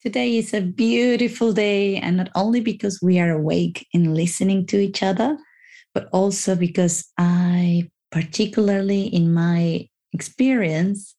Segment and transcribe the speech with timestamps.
[0.00, 4.78] Today is a beautiful day, and not only because we are awake and listening to
[4.78, 5.36] each other,
[5.92, 11.16] but also because I, particularly in my experience,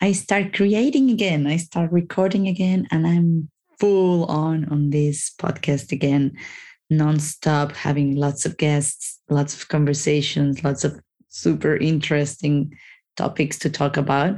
[0.00, 1.48] I start creating again.
[1.48, 3.50] I start recording again, and I'm
[3.80, 6.36] full on on this podcast again,
[6.92, 12.72] nonstop, having lots of guests, lots of conversations, lots of super interesting
[13.16, 14.36] topics to talk about.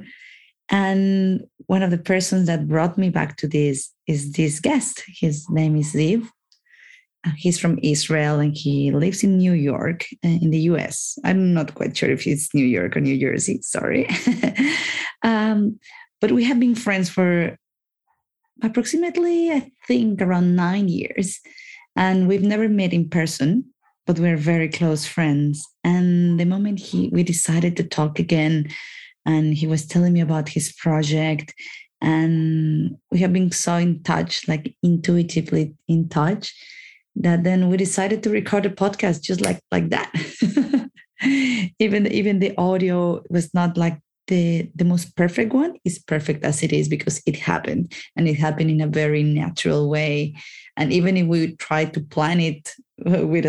[0.71, 5.03] And one of the persons that brought me back to this is this guest.
[5.09, 6.27] His name is Ziv.
[7.27, 11.19] Uh, he's from Israel and he lives in New York uh, in the US.
[11.24, 14.09] I'm not quite sure if it's New York or New Jersey, sorry.
[15.23, 15.79] um,
[16.21, 17.57] but we have been friends for
[18.62, 21.41] approximately, I think, around nine years.
[21.96, 23.65] And we've never met in person,
[24.07, 25.66] but we're very close friends.
[25.83, 28.69] And the moment he we decided to talk again,
[29.27, 31.55] and he was telling me about his project
[32.01, 36.55] and we have been so in touch like intuitively in touch
[37.16, 40.10] that then we decided to record a podcast just like like that.
[41.79, 46.63] Even even the audio was not like the the most perfect one is perfect as
[46.63, 50.35] it is because it happened and it happened in a very natural way.
[50.77, 52.75] And even if we try to plan it
[53.07, 53.45] uh, with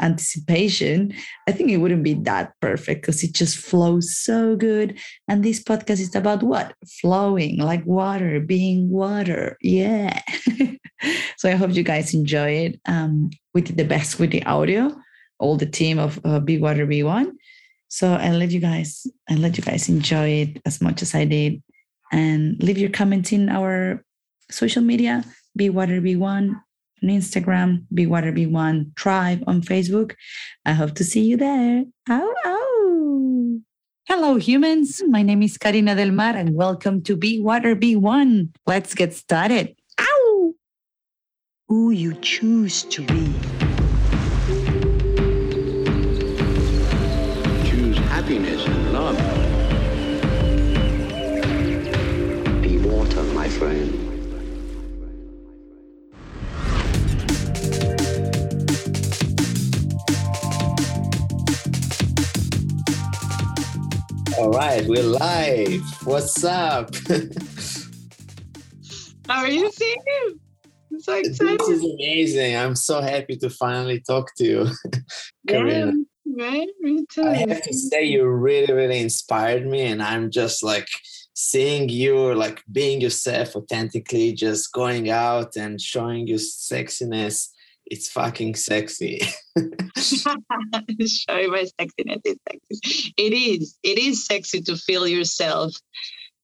[0.00, 1.14] anticipation
[1.46, 4.98] i think it wouldn't be that perfect because it just flows so good.
[5.28, 6.74] And this podcast is about what?
[7.00, 9.56] Flowing like water being water.
[9.62, 10.20] Yeah.
[11.38, 14.94] So i hope you guys enjoy it um, we did the best with the audio.
[15.38, 17.38] All the team of uh, be water be one
[17.90, 21.24] so I let you guys, I let you guys enjoy it as much as I
[21.24, 21.60] did,
[22.12, 24.04] and leave your comments in our
[24.48, 25.24] social media.
[25.56, 26.62] Be Water Be One
[27.02, 30.14] on Instagram, Be Water Be One Tribe on Facebook.
[30.64, 31.84] I hope to see you there.
[32.08, 33.58] Ow, ow.
[34.06, 35.02] Hello, humans.
[35.08, 38.52] My name is Karina Del Mar, and welcome to Be Water Be One.
[38.66, 39.74] Let's get started.
[39.98, 40.54] Ow!
[41.66, 43.49] Who you choose to be.
[53.58, 54.10] Friend.
[64.38, 65.82] All right, we're live.
[66.04, 66.94] What's up?
[69.28, 70.38] How are you, Ziv?
[70.92, 71.58] I'm so excited.
[71.58, 72.56] This is amazing.
[72.56, 74.68] I'm so happy to finally talk to you,
[75.48, 75.92] Karina.
[76.24, 76.46] Yeah.
[76.48, 77.24] Right, me too.
[77.24, 80.88] I have to say, you really, really inspired me, and I'm just like
[81.40, 87.48] seeing you like being yourself authentically, just going out and showing your sexiness.
[87.86, 89.20] It's fucking sexy.
[89.98, 93.14] Showing my sexiness is sexy.
[93.16, 93.78] It is.
[93.82, 95.72] It is sexy to feel yourself,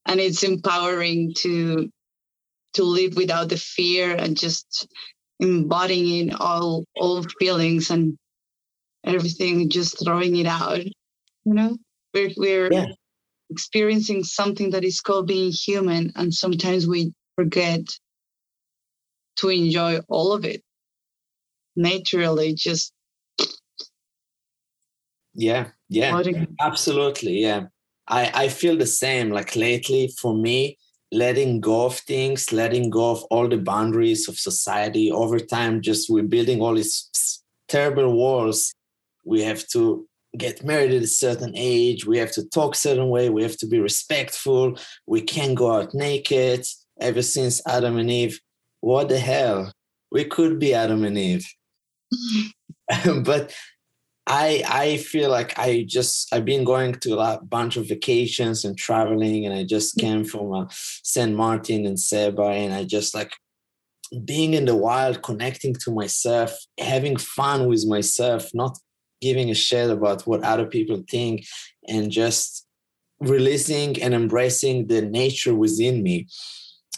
[0.06, 1.88] and it's empowering to
[2.74, 4.88] to live without the fear and just
[5.38, 8.16] embodying all all feelings and
[9.04, 10.84] everything, just throwing it out.
[10.84, 11.76] You know,
[12.12, 12.86] we're, we're yeah.
[13.50, 17.82] Experiencing something that is called being human, and sometimes we forget
[19.36, 20.62] to enjoy all of it
[21.76, 22.54] naturally.
[22.54, 22.92] Just
[25.34, 26.22] yeah, yeah,
[26.60, 27.66] absolutely, yeah.
[28.08, 29.30] I I feel the same.
[29.30, 30.78] Like lately, for me,
[31.12, 36.08] letting go of things, letting go of all the boundaries of society over time, just
[36.08, 38.72] we're building all these terrible walls
[39.26, 43.30] we have to get married at a certain age we have to talk certain way
[43.30, 46.64] we have to be respectful we can't go out naked.
[46.98, 48.40] Ever since adam and eve
[48.80, 49.72] what the hell?
[50.12, 51.46] We could be adam and eve.
[53.24, 53.52] But
[54.26, 58.76] i i feel like i just i've been going to a bunch of vacations and
[58.76, 63.32] traveling and i just came from uh, saint martin and Saba and i just like
[64.24, 68.76] being in the wild connecting to myself having fun with myself not
[69.20, 71.44] giving a shit about what other people think
[71.88, 72.66] and just
[73.20, 76.26] releasing and embracing the nature within me.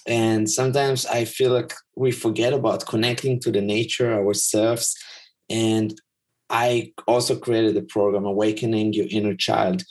[0.06, 4.96] And sometimes i feel like we forget about connecting to the nature ourselves.
[5.50, 5.94] And
[6.50, 9.82] i also created the program awakening your inner child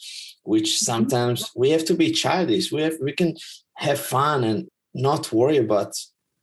[0.48, 0.86] which mm-hmm.
[0.92, 2.72] sometimes we have to be childish.
[2.72, 3.36] We have we can
[3.76, 5.92] have fun and not worry about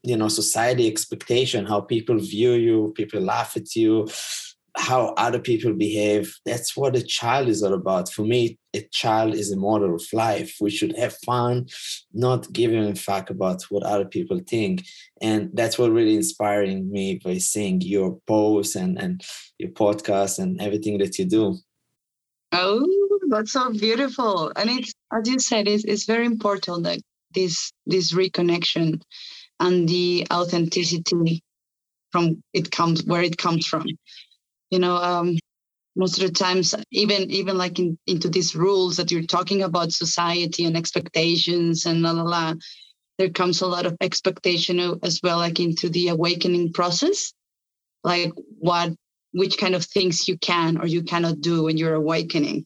[0.03, 4.07] you know society expectation how people view you people laugh at you
[4.77, 6.35] how other people behave.
[6.45, 8.11] That's what a child is all about.
[8.11, 10.55] For me, a child is a model of life.
[10.59, 11.67] We should have fun,
[12.13, 14.85] not giving a fuck about what other people think.
[15.21, 19.23] And that's what really inspiring me by seeing your posts and, and
[19.57, 21.57] your podcast and everything that you do.
[22.51, 22.87] Oh,
[23.29, 24.51] that's so beautiful.
[24.55, 26.99] And it's as you said, it's, it's very important that
[27.33, 29.01] this this reconnection
[29.59, 31.41] and the authenticity
[32.11, 33.85] from it comes where it comes from
[34.75, 35.27] you know um,
[35.95, 39.99] most of the times even even like in, into these rules that you're talking about
[40.03, 42.53] society and expectations and la la la
[43.17, 47.33] there comes a lot of expectation as well like into the awakening process.
[48.03, 48.93] Like what
[49.31, 52.65] which kind of things you can or you cannot do when you're awakening.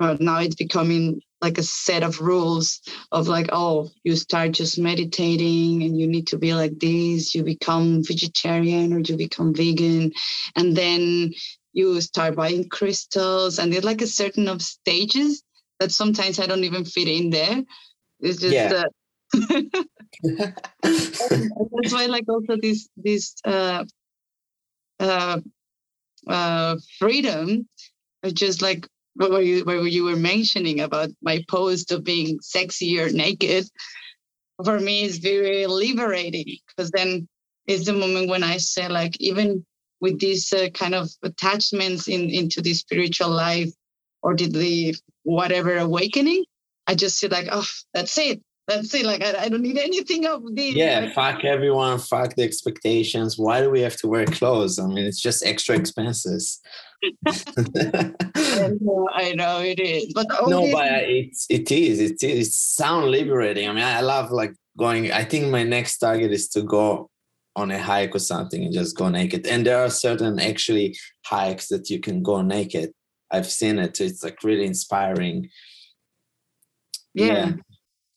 [0.00, 2.80] Uh, now it's becoming like a set of rules
[3.12, 7.42] of like oh you start just meditating and you need to be like this you
[7.44, 10.12] become vegetarian or you become vegan
[10.56, 11.32] and then
[11.72, 15.42] you start buying crystals and there's like a certain of stages
[15.78, 17.62] that sometimes i don't even fit in there
[18.20, 18.82] it's just yeah.
[18.82, 18.88] uh,
[20.82, 23.84] that's why like also this this uh
[24.98, 25.38] uh
[26.26, 27.68] uh freedom
[28.32, 28.88] just like
[29.18, 33.64] where you you were mentioning about my post of being sexy or naked
[34.64, 37.28] for me is very liberating because then
[37.66, 39.64] it's the moment when i say like even
[40.00, 43.72] with these uh, kind of attachments in into the spiritual life
[44.22, 44.94] or did the
[45.24, 46.44] whatever awakening
[46.86, 50.26] i just feel like oh that's it that's it like i, I don't need anything
[50.26, 54.78] of this yeah fuck everyone fuck the expectations why do we have to wear clothes
[54.78, 56.60] i mean it's just extra expenses
[57.26, 62.54] I, know, I know it is, but no, but uh, it's it is it is
[62.56, 63.68] sound liberating.
[63.68, 65.12] I mean, I love like going.
[65.12, 67.08] I think my next target is to go
[67.58, 69.46] on a hike or something and just go naked.
[69.46, 72.92] And there are certain actually hikes that you can go naked.
[73.30, 74.00] I've seen it.
[74.00, 75.50] It's like really inspiring.
[77.14, 77.26] Yeah.
[77.26, 77.52] yeah.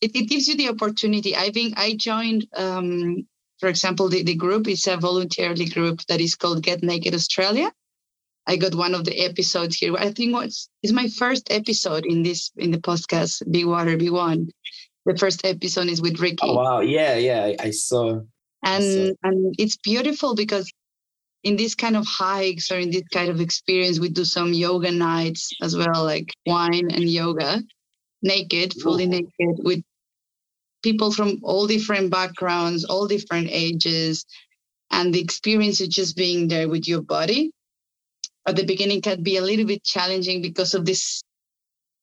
[0.02, 1.36] It, it gives you the opportunity.
[1.36, 3.26] I think I joined um,
[3.62, 7.72] for example, the, the group is a voluntarily group that is called Get Naked Australia.
[8.48, 9.96] I got one of the episodes here.
[9.96, 14.10] I think what's is my first episode in this in the podcast, Be Water, Be
[14.10, 14.50] One.
[15.06, 16.38] The first episode is with Ricky.
[16.42, 18.22] Oh wow, yeah, yeah, I, I saw.
[18.64, 19.14] And I saw.
[19.24, 20.72] and it's beautiful because
[21.44, 24.92] in this kind of hikes or in this kind of experience, we do some yoga
[24.92, 27.62] nights as well, like wine and yoga,
[28.24, 29.10] naked, fully Ooh.
[29.10, 29.84] naked, with
[30.84, 34.26] people from all different backgrounds, all different ages,
[34.92, 37.52] and the experience of just being there with your body
[38.48, 41.22] at the beginning can be a little bit challenging because of this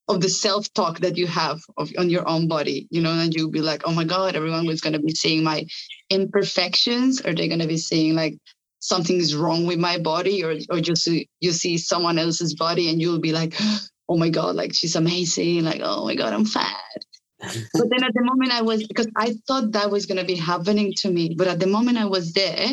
[0.08, 3.50] of the self-talk that you have of, on your own body you know and you'll
[3.50, 5.66] be like oh my god everyone was going to be seeing my
[6.10, 7.20] imperfections.
[7.20, 8.38] Or they're going to be seeing like
[8.80, 13.00] something is wrong with my body or or just you see someone else's body and
[13.00, 13.54] you'll be like
[14.08, 15.64] oh my god like she's amazing.
[15.64, 17.04] Like oh my god i'm fat
[17.40, 20.34] but then at the moment i was because i thought that was going to be
[20.34, 22.68] happening to me but at the moment i was there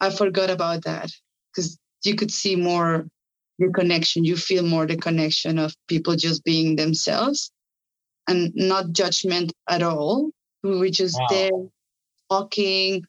[0.00, 1.10] i forgot about that
[1.50, 3.06] because you could see more
[3.58, 7.52] the connection you feel more the connection of people just being themselves
[8.26, 10.30] and not judgment at all.
[10.62, 11.26] We were just wow.
[11.30, 11.50] there
[12.30, 13.04] talking.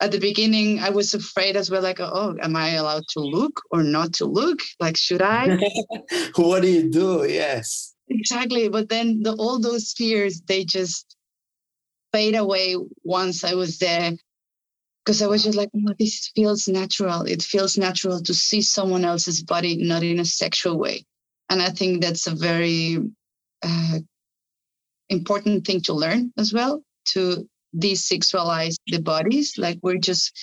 [0.00, 3.62] At the beginning i was afraid as well like oh am i allowed to look
[3.72, 4.60] or not to look?
[4.78, 5.58] Like should i?
[6.36, 7.26] What do you do?
[7.28, 11.16] Yes exactly but then the, all those fears they just
[12.12, 14.12] fade away once i was there
[15.08, 17.22] because I was just like, oh, this feels natural.
[17.22, 21.06] It feels natural to see someone else's body not in a sexual way.
[21.48, 22.98] And I think that's a very
[23.62, 23.98] uh,
[25.08, 26.82] important thing to learn as well
[27.14, 29.54] to desexualize the bodies.
[29.56, 30.38] Like we're just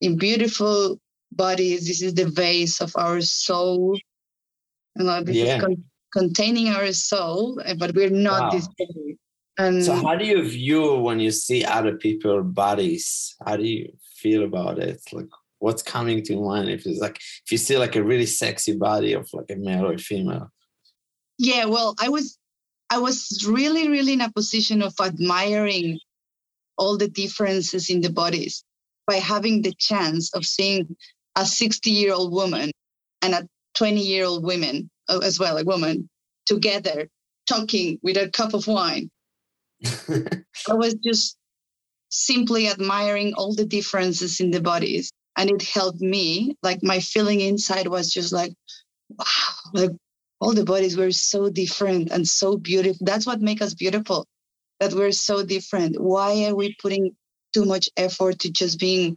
[0.00, 0.98] in beautiful
[1.30, 1.86] bodies.
[1.86, 3.96] This is the vase of our soul.
[4.96, 5.58] You know, this yeah.
[5.58, 5.76] is
[6.18, 8.50] containing our soul, eh, but we're not wow.
[8.50, 9.18] this body.
[9.58, 13.34] And so how do you view when you see other people's bodies?
[13.44, 15.00] How do you feel about it?
[15.12, 15.26] Like
[15.58, 19.14] what's coming to mind if it's like if you see like a really sexy body
[19.14, 20.50] of like a male or a female?
[21.38, 22.38] Yeah, well, I was
[22.90, 25.98] I was really, really in a position of admiring
[26.78, 28.64] all the differences in the bodies
[29.06, 30.96] by having the chance of seeing
[31.36, 32.70] a 60 year old woman
[33.22, 36.08] and a 20 year old woman as well, a woman
[36.46, 37.08] together
[37.46, 39.10] talking with a cup of wine
[40.68, 41.36] I was just
[42.10, 45.10] simply admiring all the differences in the bodies.
[45.36, 46.56] And it helped me.
[46.62, 48.52] Like my feeling inside was just like,
[49.10, 49.24] wow,
[49.72, 49.90] like
[50.40, 53.04] all the bodies were so different and so beautiful.
[53.06, 54.26] That's what makes us beautiful,
[54.80, 56.00] that we're so different.
[56.00, 57.12] Why are we putting
[57.54, 59.16] too much effort to just being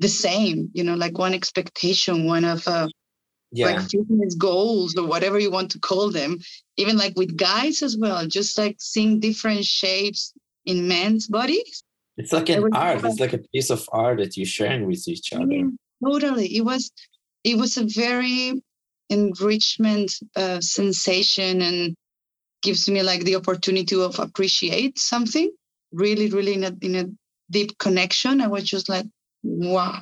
[0.00, 0.70] the same?
[0.74, 2.88] You know, like one expectation, one of uh,
[3.54, 3.66] yeah.
[3.66, 6.38] like fitness goals or whatever you want to call them
[6.76, 10.34] even like with guys as well just like seeing different shapes
[10.66, 11.84] in men's bodies.
[12.16, 13.04] It's like an art.
[13.04, 15.46] it's like a piece of art that you're sharing with each other.
[15.50, 15.64] yeah,
[16.04, 16.46] totally.
[16.56, 16.92] It was
[17.42, 18.62] it was a very
[19.10, 21.94] enrichment uh, sensation and
[22.62, 25.50] gives me like the opportunity of appreciate something
[25.92, 27.04] really really in a, in a
[27.50, 28.40] deep connection.
[28.40, 29.06] I was just like,
[29.42, 30.00] wow,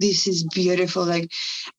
[0.00, 1.04] this is beautiful.
[1.04, 1.30] Like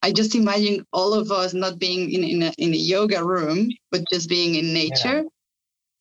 [0.01, 3.69] I just imagine all of us not being in, in, a, in a yoga room,
[3.91, 5.23] but just being in nature.
[5.23, 5.29] Yeah.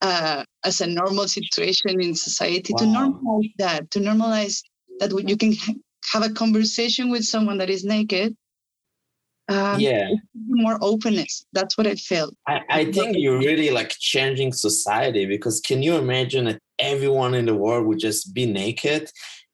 [0.02, 2.78] Uh, as a normal situation in society wow.
[2.78, 4.62] to normalize that to normalize
[4.98, 5.54] that you can
[6.12, 8.36] have a conversation with someone that is naked
[9.48, 10.08] um, yeah
[10.48, 15.60] more openness that's what i felt I, I think you're really like changing society because
[15.60, 19.10] can you imagine that everyone in the world would just be naked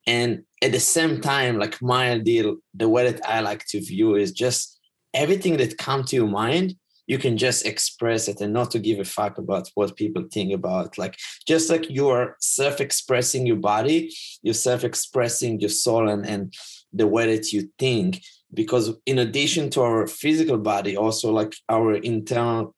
[0.06, 4.14] and at the same time like my ideal the way that i like to view
[4.14, 4.78] is just
[5.14, 6.74] everything that come to your mind
[7.10, 10.52] you can just express it and not to give a fuck about what people think
[10.52, 10.96] about.
[10.96, 14.12] Like just like you are self-expressing your body
[14.42, 16.54] you're self-expressing your soul and, and
[16.92, 18.22] the way that you think.
[18.54, 22.76] Because in addition to our physical body also like our internal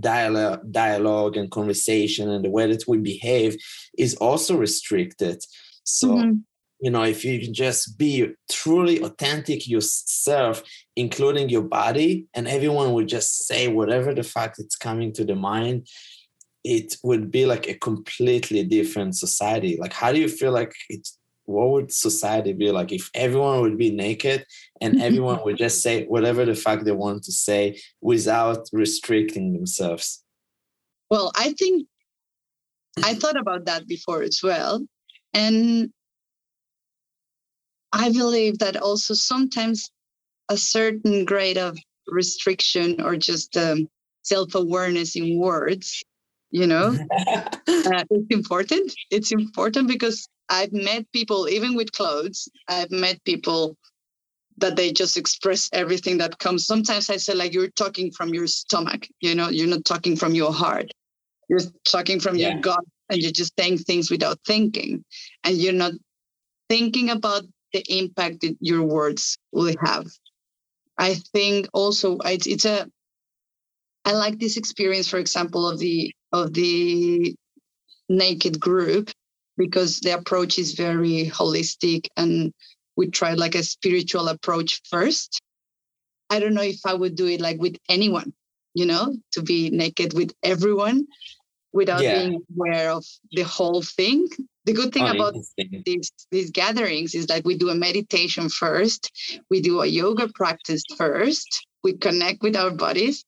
[0.00, 3.56] dialogue dialogue and conversation and the way that we behave
[3.96, 5.38] is also restricted.
[5.84, 6.38] So mm-hmm.
[6.80, 10.62] You know if you can just be truly authentic yourself
[10.96, 15.34] including your body and everyone would just say whatever the fact it's coming to the
[15.34, 15.86] mind
[16.62, 21.18] it would be like a completely different society like how do you feel like it's
[21.50, 24.46] what would society be like if everyone would be naked
[24.80, 30.22] and everyone would just say whatever the fuck they want to say without restricting themselves?
[31.10, 31.88] Well, I think
[33.02, 34.86] I thought about that before as well.
[35.34, 35.92] And
[37.92, 39.90] I believe that also sometimes
[40.48, 43.88] a certain grade of restriction or just um,
[44.22, 46.02] self awareness in words,
[46.50, 46.96] you know,
[47.28, 48.92] uh, it's important.
[49.10, 53.76] It's important because I've met people, even with clothes, I've met people
[54.58, 56.66] that they just express everything that comes.
[56.66, 60.34] Sometimes I say, like, you're talking from your stomach, you know, you're not talking from
[60.34, 60.90] your heart.
[61.48, 62.50] You're talking from yeah.
[62.50, 65.04] your gut and you're just saying things without thinking.
[65.44, 65.92] And you're not
[66.68, 70.06] thinking about the impact that your words will have.
[70.98, 72.86] I think also it's, it's a,
[74.04, 77.34] I like this experience, for example, of the of the
[78.08, 79.10] naked group
[79.56, 82.52] because the approach is very holistic and
[82.96, 85.40] we tried like a spiritual approach first.
[86.28, 88.32] I don't know if I would do it like with anyone,
[88.74, 91.06] you know, to be naked with everyone
[91.72, 92.18] without yeah.
[92.18, 94.28] being aware of the whole thing.
[94.70, 95.34] The good thing oh, about
[95.84, 99.10] these these gatherings is that we do a meditation first,
[99.50, 103.24] we do a yoga practice first, we connect with our bodies,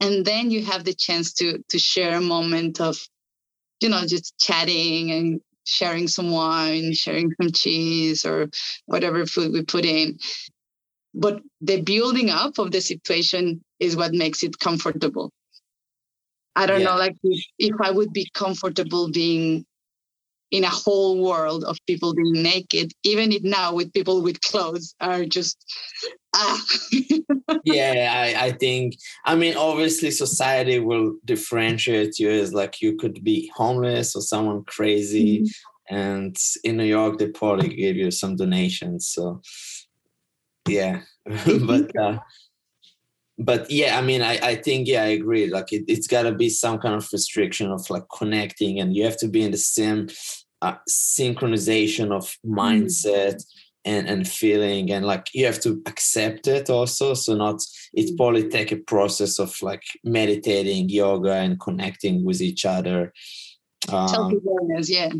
[0.00, 2.98] and then you have the chance to to share a moment of,
[3.80, 8.50] you know, just chatting and sharing some wine, sharing some cheese or
[8.84, 10.18] whatever food we put in.
[11.14, 15.32] But the building up of the situation is what makes it comfortable.
[16.54, 16.88] I don't yeah.
[16.88, 19.64] know, like if, if I would be comfortable being
[20.52, 24.94] in a whole world of people being naked, even if now with people with clothes
[25.00, 25.56] are just
[26.36, 26.62] ah.
[27.64, 28.94] yeah, I, I think
[29.24, 34.62] I mean obviously society will differentiate you as like you could be homeless or someone
[34.64, 35.40] crazy.
[35.40, 35.48] Mm-hmm.
[35.90, 39.08] And in New York they probably give you some donations.
[39.08, 39.40] So
[40.68, 41.00] yeah.
[41.66, 42.18] but uh
[43.38, 45.46] but yeah, I mean, I, I think, yeah, I agree.
[45.46, 49.04] Like it, it's got to be some kind of restriction of like connecting and you
[49.04, 50.08] have to be in the same
[50.62, 52.56] uh, synchronization of mm.
[52.56, 53.44] mindset mm.
[53.84, 54.90] and, and feeling.
[54.90, 57.14] And like you have to accept it also.
[57.14, 58.16] So not, it's mm.
[58.16, 63.12] probably take a process of like meditating, yoga and connecting with each other.
[63.90, 65.10] Um, Self-awareness, yeah.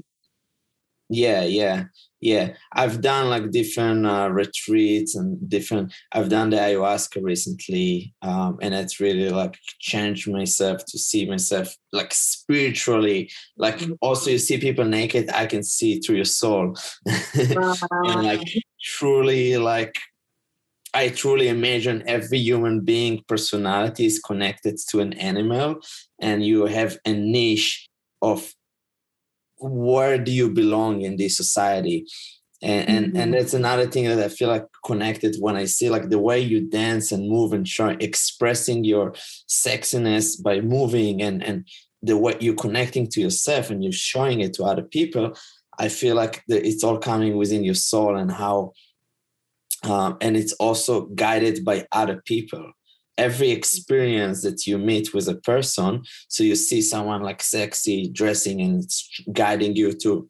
[1.10, 1.84] Yeah, yeah
[2.22, 8.56] yeah i've done like different uh, retreats and different i've done the ayahuasca recently um,
[8.62, 13.30] and it's really like changed myself to see myself like spiritually.
[13.56, 13.92] Like mm-hmm.
[14.00, 16.76] also you see people naked i can see through your soul.
[18.04, 18.42] And like
[18.82, 19.94] truly like
[20.94, 25.80] I truly imagine every human being personality is connected to an animal,
[26.20, 27.88] and you have a niche
[28.20, 28.52] of
[29.62, 32.06] where do you belong in this society
[32.62, 33.16] and and, mm-hmm.
[33.16, 36.38] and that's another thing that i feel like connected when i see like the way
[36.38, 39.12] you dance and move and show expressing your
[39.48, 41.66] sexiness by moving and and
[42.02, 45.32] the way you're connecting to yourself and you're showing it to other people
[45.78, 48.72] i feel like the, it's all coming within your soul and how
[49.84, 52.72] um, and it's also guided by other people
[53.18, 58.60] every experience that you meet with a person so you see someone like sexy dressing
[58.60, 60.26] and it's guiding you to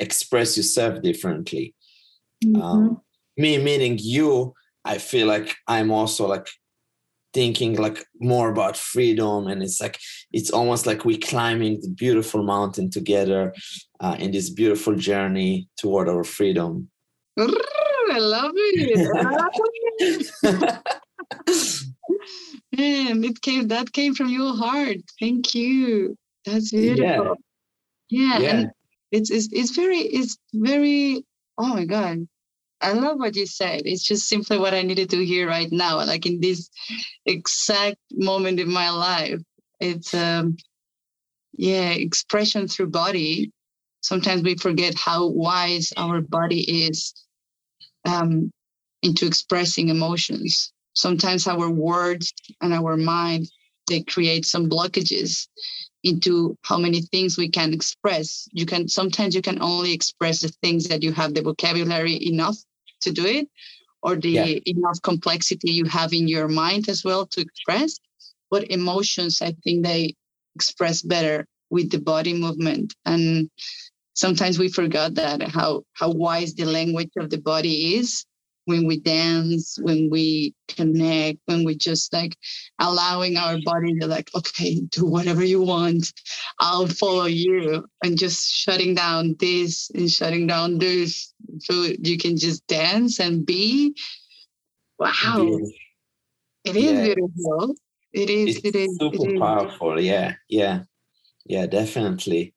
[0.00, 1.74] express yourself differently
[2.44, 2.60] mm-hmm.
[2.60, 3.00] um,
[3.36, 4.52] me meaning you
[4.84, 6.48] i feel like i'm also like
[7.36, 9.98] thinking like more about freedom and it's like
[10.32, 13.52] it's almost like we're climbing the beautiful mountain together
[14.00, 16.88] uh, in this beautiful journey toward our freedom.
[17.38, 19.02] I love it.
[22.76, 24.98] Man, it came that came from your heart.
[25.20, 26.16] Thank you.
[26.44, 27.36] That's beautiful.
[28.08, 28.38] Yeah, yeah.
[28.38, 28.50] yeah.
[28.50, 28.70] and
[29.12, 31.24] it's, it's it's very it's very
[31.58, 32.26] oh my god.
[32.80, 33.82] I love what you said.
[33.84, 36.68] It's just simply what I needed to hear right now, like in this
[37.24, 39.40] exact moment in my life.
[39.80, 40.56] It's um
[41.56, 43.50] yeah, expression through body.
[44.02, 47.14] Sometimes we forget how wise our body is
[48.04, 48.50] um,
[49.02, 50.72] into expressing emotions.
[50.96, 53.48] Sometimes our words and our mind
[53.86, 55.46] they create some blockages
[56.02, 58.48] into how many things we can express.
[58.52, 62.56] You can sometimes you can only express the things that you have the vocabulary enough
[63.02, 63.48] to do it,
[64.02, 64.58] or the yeah.
[64.66, 67.98] enough complexity you have in your mind as well to express.
[68.50, 70.14] But emotions, I think they
[70.56, 73.50] express better with the body movement and
[74.14, 78.24] sometimes we forgot that how how wise the language of the body is
[78.66, 82.36] when we dance when we connect when we just like
[82.80, 86.12] allowing our body to like okay do whatever you want.
[86.60, 92.36] I'll follow you and just shutting down this and shutting down this so you can
[92.36, 93.96] just dance and be.
[94.98, 95.58] Wow.
[96.64, 97.04] It is yeah.
[97.04, 97.74] beautiful.
[98.12, 99.40] It is it's it is super it is.
[99.40, 100.00] powerful.
[100.00, 100.82] Yeah yeah.
[101.46, 102.55] Yeah definitely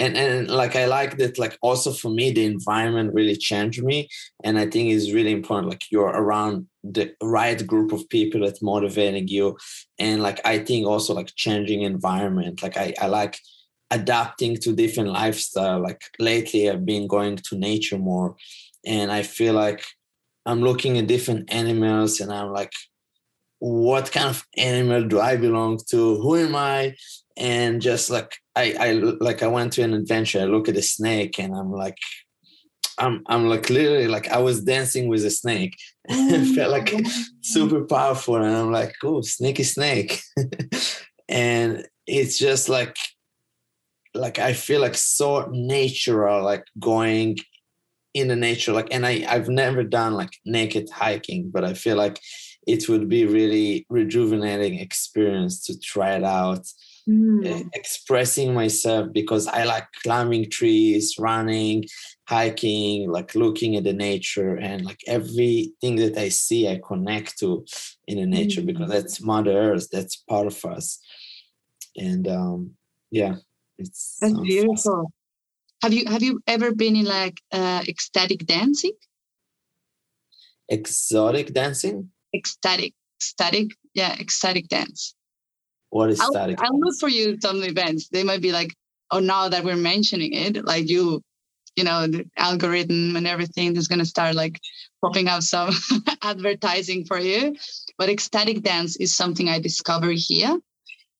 [0.00, 4.08] and and like i like that like also for me the environment really changed me.
[4.42, 8.62] And i think it's really important like you're around the right group of people that's
[8.62, 9.56] motivating you.
[9.98, 13.38] And like i think also like changing environment like i, I like
[13.92, 15.80] adapting to different lifestyle.
[15.82, 18.36] Like lately i've been going to nature more.
[18.86, 19.84] And i feel like
[20.46, 22.72] i'm looking at different animals and i'm like
[23.58, 26.16] what kind of animal do i belong to?
[26.22, 26.94] Who am i
[27.36, 30.40] and just like I, I like I went to an adventure.
[30.40, 31.96] I look at a snake and I'm like,
[32.98, 35.76] I'm I'm like literally like I was dancing with a snake.
[36.04, 36.54] it mm.
[36.54, 36.94] felt like
[37.42, 40.20] super powerful, and I'm like, oh, snaky snake,
[41.28, 42.96] and it's just like
[44.14, 47.38] like I feel like so natural, like going
[48.12, 51.96] in the nature, like and I I've never done like naked hiking, but I feel
[51.96, 52.20] like
[52.66, 56.66] it would be really rejuvenating experience to try it out
[57.08, 57.68] mm.
[57.74, 61.84] expressing myself because I like climbing trees, running,
[62.28, 67.64] hiking, like looking at the nature and like everything that I see, I connect to
[68.06, 68.66] in the nature mm.
[68.66, 70.98] because that's Mother Earth, that's part of us.
[71.96, 72.72] And um,
[73.10, 73.36] yeah,
[73.78, 75.12] it's that's beautiful.
[75.82, 78.92] Have you have you ever been in like uh, ecstatic dancing?
[80.68, 82.10] Exotic dancing?
[82.34, 85.14] Ecstatic, ecstatic, yeah, ecstatic dance.
[85.90, 86.58] What is I'll, static?
[86.62, 88.08] I'll look for you some events.
[88.08, 88.74] They might be like,
[89.10, 91.20] oh, now that we're mentioning it, like you,
[91.76, 94.58] you know, the algorithm and everything is going to start like
[95.04, 95.74] popping up some
[96.22, 97.56] advertising for you.
[97.98, 100.58] But ecstatic dance is something I discovered here.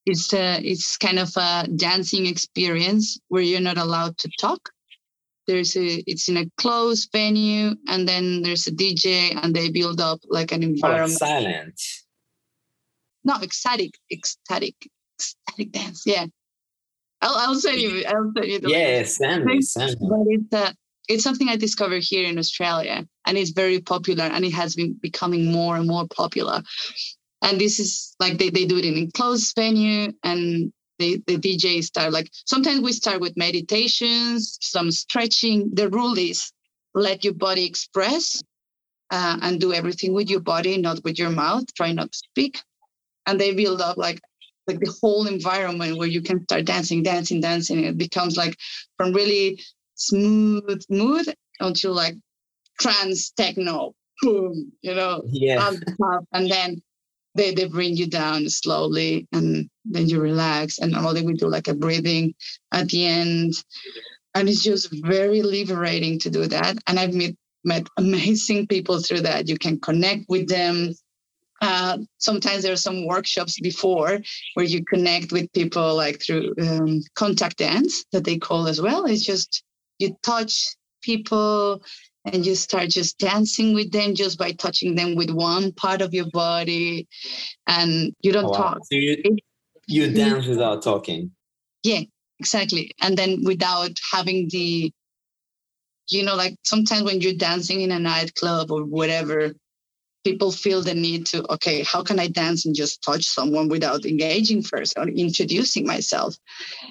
[0.05, 4.69] It's a, it's kind of a dancing experience where you're not allowed to talk.
[5.47, 9.99] There's a, it's in a closed venue, and then there's a DJ, and they build
[9.99, 11.19] up like an oh, environment.
[11.21, 11.81] Oh, silent
[13.23, 14.75] no ecstatic ecstatic
[15.17, 16.25] ecstatic dance yeah
[17.21, 20.07] i'll, I'll send you i'll send you the yeah send me, send me.
[20.09, 20.73] but it's uh,
[21.07, 24.93] it's something i discovered here in australia and it's very popular and it has been
[25.01, 26.61] becoming more and more popular
[27.41, 31.83] and this is like they, they do it in enclosed venue and the, the DJ
[31.83, 35.71] start like sometimes we start with meditations, some stretching.
[35.73, 36.51] The rule is
[36.93, 38.43] let your body express
[39.09, 41.63] uh, and do everything with your body, not with your mouth.
[41.73, 42.61] Try not to speak
[43.25, 44.19] and they build up like
[44.67, 47.83] like the whole environment where you can start dancing, dancing, dancing.
[47.83, 48.55] It becomes like
[48.97, 49.59] from really
[49.95, 52.15] smooth mood until like
[52.79, 55.71] trance techno, boom, you know, yeah.
[56.31, 56.81] and then
[57.35, 60.79] they, they bring you down slowly and then you relax.
[60.79, 62.33] And normally we do like a breathing
[62.71, 63.53] at the end.
[64.35, 66.77] And it's just very liberating to do that.
[66.87, 69.47] And I've met, met amazing people through that.
[69.47, 70.93] You can connect with them
[71.61, 74.19] uh, sometimes there are some workshops before
[74.55, 79.05] where you connect with people like through um, contact dance that they call as well.
[79.05, 79.63] It's just
[79.99, 81.83] you touch people
[82.25, 86.13] and you start just dancing with them just by touching them with one part of
[86.13, 87.07] your body
[87.67, 88.57] and you don't oh, wow.
[88.57, 88.77] talk.
[88.85, 89.37] So you,
[89.87, 91.31] you dance without talking.
[91.83, 92.01] Yeah,
[92.39, 92.91] exactly.
[93.01, 94.91] And then without having the,
[96.09, 99.53] you know, like sometimes when you're dancing in a nightclub or whatever,
[100.23, 104.05] people feel the need to okay how can i dance and just touch someone without
[104.05, 106.35] engaging first or introducing myself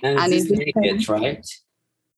[0.02, 1.46] and, and it's naked right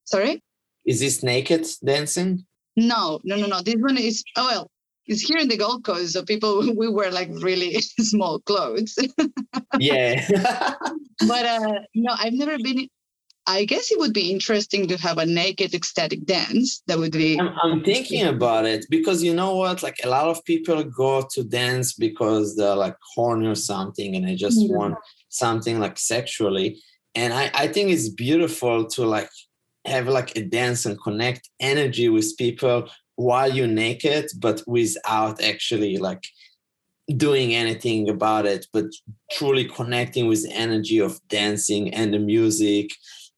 [0.05, 0.43] Sorry?
[0.85, 2.45] Is this naked dancing?
[2.77, 3.63] No, no, no, no.
[3.63, 4.71] This one is oh well,
[5.07, 8.97] it's here in the Gold Coast, so people we wear like really small clothes.
[9.79, 10.27] yeah.
[11.27, 12.89] but uh no, I've never been
[13.47, 16.83] I guess it would be interesting to have a naked ecstatic dance.
[16.87, 17.41] That would be.
[17.41, 19.83] I'm, I'm, thinking about it because you know what?
[19.83, 24.29] Like a lot of people go to dance because they're like horny or something and
[24.29, 24.77] they just yeah.
[24.77, 24.95] want
[25.29, 26.81] something like sexually.
[27.15, 29.29] And I, I think it's beautiful to like
[29.87, 35.99] have like a dance and connect energy with people while you're naked, but without actually
[35.99, 36.25] like
[37.17, 38.87] doing anything about it, but
[39.33, 42.91] truly connecting with the energy of dancing and the music.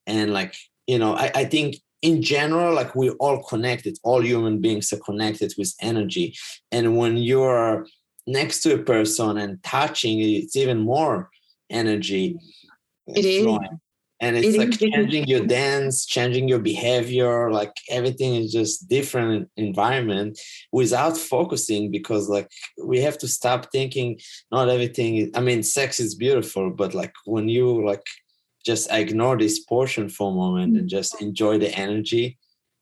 [0.06, 0.54] And like,
[0.86, 4.98] you know, I, I think in general, like we're all connected, all human beings are
[4.98, 6.36] connected with energy.
[6.70, 7.86] And when you're
[8.26, 11.30] next to a person and touching, it's even more
[11.70, 12.36] energy.
[13.06, 13.46] It is
[14.20, 18.88] and it's it like is, changing your dance changing your behavior like everything is just
[18.88, 20.38] different environment
[20.72, 22.48] without focusing because like
[22.82, 24.18] we have to stop thinking
[24.52, 28.06] not everything is, i mean sex is beautiful but like when you like
[28.64, 30.90] just ignore this portion for a moment and mm.
[30.90, 32.38] just enjoy the energy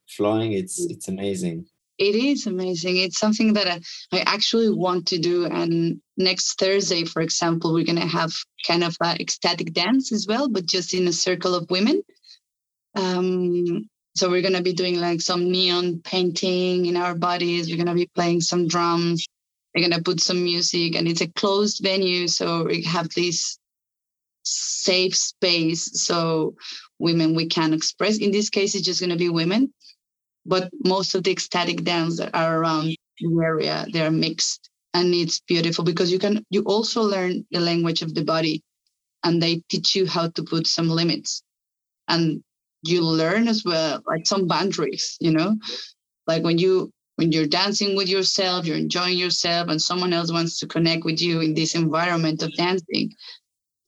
[0.09, 1.65] flowing it's it's amazing
[1.99, 2.97] it is amazing.
[2.97, 3.81] It's something that I,
[4.13, 5.45] I actually want to do.
[5.45, 8.33] And next Thursday, for example, we're going to have
[8.67, 12.03] kind of an ecstatic dance as well, but just in a circle of women.
[12.97, 17.69] Um, so we're going to be doing like some neon painting in our bodies.
[17.69, 19.25] We're going to be playing some drums.
[19.75, 22.29] We're going to put some music, and it's a closed venue.
[22.29, 23.59] So we have this
[24.43, 26.55] safe space so
[26.99, 28.19] women we can express.
[28.19, 29.73] In this case, it's just going to be women
[30.45, 32.99] but most of the ecstatic dance that are around the
[33.43, 38.03] area they are mixed and it's beautiful because you can you also learn the language
[38.03, 38.63] of the body
[39.25, 41.43] and they teach you how to put some limits
[42.09, 42.43] and
[42.83, 45.57] you learn as well like some boundaries you know
[46.27, 50.59] like when you when you're dancing with yourself you're enjoying yourself and someone else wants
[50.59, 53.13] to connect with you in this environment of dancing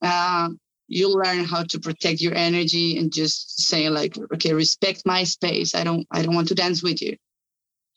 [0.05, 0.51] uh,
[0.89, 5.75] you'll learn how to protect your energy and just say like okay respect my space.
[5.75, 7.17] I don't i don't want to dance with you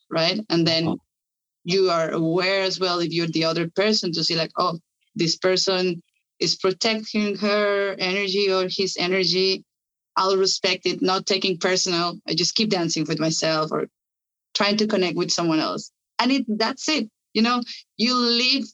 [0.09, 0.39] right?
[0.49, 0.95] And then uh-huh.
[1.63, 4.79] you are aware as well if you're the other person to see like oh
[5.15, 6.01] this person
[6.39, 9.63] is protecting her energy or his energy.
[10.15, 12.19] I'll respect it not taking personal.
[12.27, 13.87] I just keep dancing with myself or
[14.55, 15.91] trying to connect with someone else.
[16.19, 17.61] And it that's it you know?
[17.97, 18.65] You leave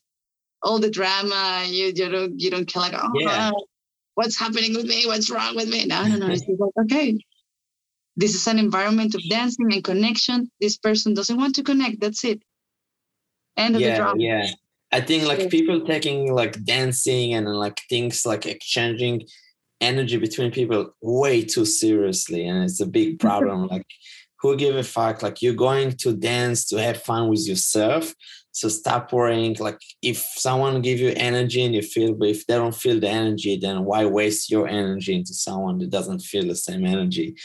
[0.63, 3.52] all the drama you, you don't you don't care like oh yeah
[4.15, 5.06] what's happening with me?
[5.06, 5.86] What's wrong with me?
[5.86, 6.28] No, no, no.
[6.32, 7.17] It's like, okay,
[8.15, 10.52] this is an environment of dancing and connection.
[10.62, 11.99] This person doesn't want to connect.
[11.99, 12.41] That's it.
[13.58, 14.21] End of yeah, the drama.
[14.21, 14.47] Yeah.
[14.91, 19.23] I think like people taking like dancing and like things like exchanging
[19.82, 22.45] energy between people way too seriously.
[22.47, 23.67] And it's a big problem.
[23.67, 23.88] like
[24.39, 25.23] who give a fuck?
[25.23, 28.13] Like you're going to dance to have fun with yourself
[28.53, 29.55] so stop worrying.
[29.59, 33.09] Like if someone give you energy and you feel, but if they don't feel the
[33.09, 37.35] energy, then why waste your energy into someone that doesn't feel the same energy?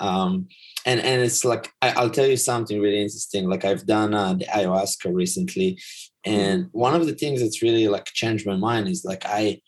[0.00, 0.46] Um,
[0.86, 3.48] and and it's like I, will tell you something really interesting.
[3.48, 5.78] Like I've done uh, the ayahuasca recently,
[6.24, 9.60] and one of the things that's really like changed my mind is like I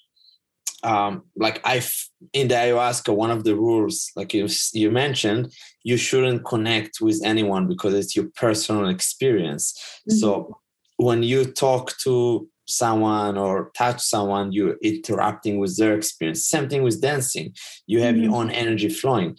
[0.85, 1.83] um, like I
[2.33, 7.21] in the ayahuasca, one of the rules, like you you mentioned, you shouldn't connect with
[7.25, 9.75] anyone because it's your personal experience.
[10.09, 10.19] Mm-hmm.
[10.19, 10.61] So
[10.97, 16.47] when you talk to someone or touch someone, you're interacting with their experience.
[16.47, 17.55] Same thing with dancing.
[17.87, 18.25] You have mm-hmm.
[18.25, 19.37] your own energy flowing.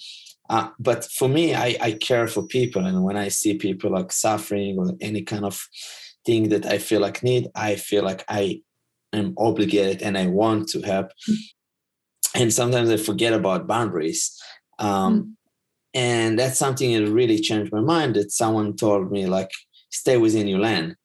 [0.49, 2.85] Uh, but for me, I, I care for people.
[2.85, 5.61] And when I see people like suffering or any kind of
[6.25, 8.61] thing that I feel like need, I feel like I
[9.11, 11.07] am obligated and I want to help.
[11.29, 12.41] Mm-hmm.
[12.41, 14.39] And sometimes I forget about boundaries.
[14.79, 15.29] Um, mm-hmm.
[15.93, 19.49] And that's something that really changed my mind that someone told me like,
[19.89, 20.95] stay within your lane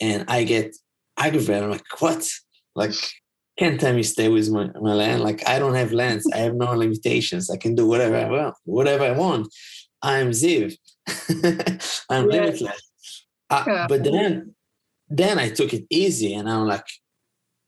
[0.00, 0.76] and I get
[1.18, 1.64] aggravated.
[1.64, 2.28] I'm like, what?
[2.74, 2.92] Like,
[3.58, 5.22] can't tell me stay with my, my land.
[5.22, 6.28] Like, I don't have lands.
[6.32, 7.50] I have no limitations.
[7.50, 9.52] I can do whatever I want, whatever I want.
[10.00, 10.76] I'm Ziv.
[12.08, 12.40] I'm yeah.
[12.40, 12.82] limitless.
[13.50, 13.86] Uh, yeah.
[13.88, 14.54] But then,
[15.08, 16.86] then I took it easy, and I'm like,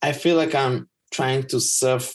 [0.02, 2.14] I feel like I'm trying to self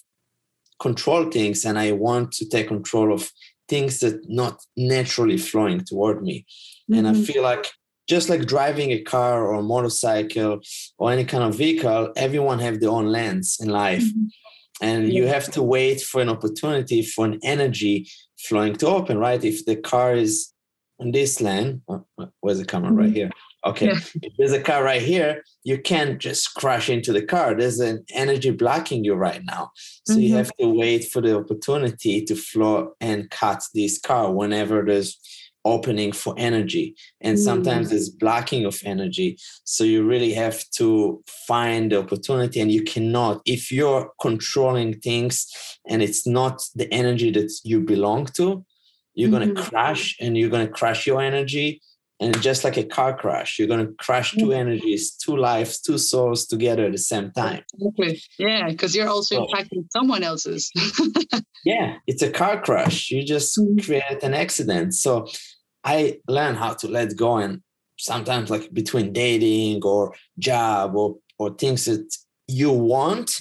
[0.79, 3.29] control things, and I want to take control of
[3.67, 6.45] things that not naturally flowing toward me.
[6.89, 6.93] Mm-hmm.
[6.99, 7.23] And I mm-hmm.
[7.23, 7.67] feel like
[8.07, 10.59] just like driving a car or a motorcycle
[10.97, 14.25] or any kind of vehicle everyone have their own lens in life mm-hmm.
[14.81, 19.43] and you have to wait for an opportunity for an energy flowing to open right
[19.43, 20.53] if the car is
[20.99, 22.05] on this lane oh,
[22.41, 22.99] where's the camera mm-hmm.
[22.99, 23.29] right here
[23.65, 23.99] Okay, yeah.
[24.21, 27.55] if there's a car right here, you can't just crash into the car.
[27.55, 29.71] There's an energy blocking you right now.
[30.05, 30.21] So mm-hmm.
[30.21, 35.17] you have to wait for the opportunity to flow and cut this car whenever there's
[35.65, 36.95] opening for energy.
[37.21, 37.95] And sometimes mm-hmm.
[37.95, 39.37] there's blocking of energy.
[39.63, 45.47] So you really have to find the opportunity and you cannot, if you're controlling things
[45.89, 48.63] and it's not the energy that you belong to,
[49.15, 49.53] you're mm-hmm.
[49.53, 51.81] going to crash and you're going to crash your energy
[52.19, 55.97] and just like a car crash you're going to crash two energies two lives two
[55.97, 58.21] souls together at the same time exactly.
[58.39, 60.71] yeah because you're also so, impacting someone else's
[61.65, 63.79] yeah it's a car crash you just mm-hmm.
[63.79, 65.27] create an accident so
[65.85, 67.61] i learned how to let go and
[67.97, 72.05] sometimes like between dating or job or or things that
[72.47, 73.31] you want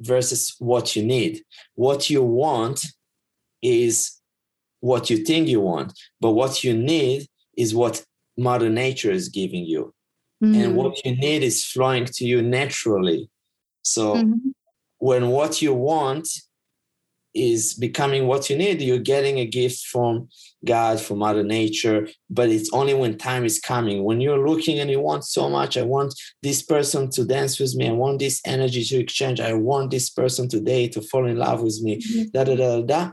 [0.00, 1.42] versus what you need
[1.74, 2.84] what you want
[3.62, 4.18] is
[4.80, 8.04] what you think you want but what you need is what
[8.36, 9.92] mother nature is giving you
[10.42, 10.60] mm-hmm.
[10.60, 13.28] and what you need is flowing to you naturally
[13.82, 14.50] so mm-hmm.
[14.98, 16.26] when what you want
[17.34, 18.80] is becoming what you need.
[18.80, 20.28] You're getting a gift from
[20.66, 24.04] god from mother nature but it's only when time is coming.
[24.04, 27.74] When you're looking and you want so much i want this person to dance with
[27.74, 27.88] me.
[27.88, 29.40] I want this energy to exchange.
[29.40, 31.98] I want this person today to fall in love with me.
[31.98, 32.22] Mm-hmm.
[32.32, 33.12] da da da da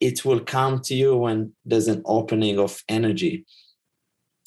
[0.00, 3.44] it will come to you when there's an opening of energy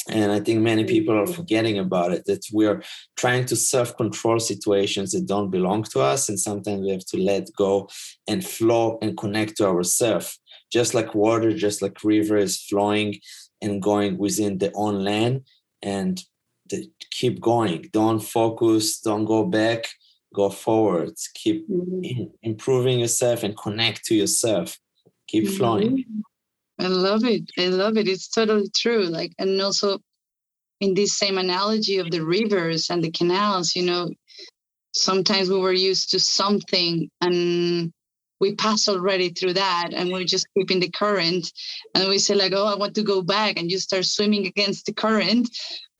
[0.09, 2.81] and i think many people are forgetting about it that we're
[3.15, 7.47] trying to self-control situations that don't belong to us and sometimes we have to let
[7.57, 7.87] go
[8.27, 10.39] and flow and connect to ourselves
[10.71, 13.15] just like water just like river is flowing
[13.61, 15.41] and going within their own land
[15.81, 16.21] and
[17.11, 17.89] keep going.
[17.91, 19.85] Don't focus don't go back
[20.33, 21.13] go forward.
[21.35, 22.23] Keep mm-hmm.
[22.41, 24.77] improving yourself and connect to yourself.
[25.27, 25.57] Keep mm-hmm.
[25.57, 26.05] flowing
[26.79, 27.43] I love it.
[27.57, 28.07] I love it.
[28.07, 29.03] It's totally true.
[29.03, 29.99] Like, and also
[30.79, 34.09] in this same analogy of the rivers and the canals, you know,
[34.93, 37.91] sometimes we were used to something and
[38.39, 41.51] we pass already through that and we're just keeping the current
[41.95, 44.85] and we say like oh i want to go back and you start swimming against
[44.85, 45.49] the current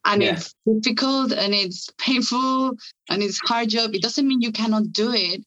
[0.06, 0.34] and yeah.
[0.34, 2.74] it's difficult and it's painful
[3.10, 5.42] and it's hard job it doesn't mean you cannot do it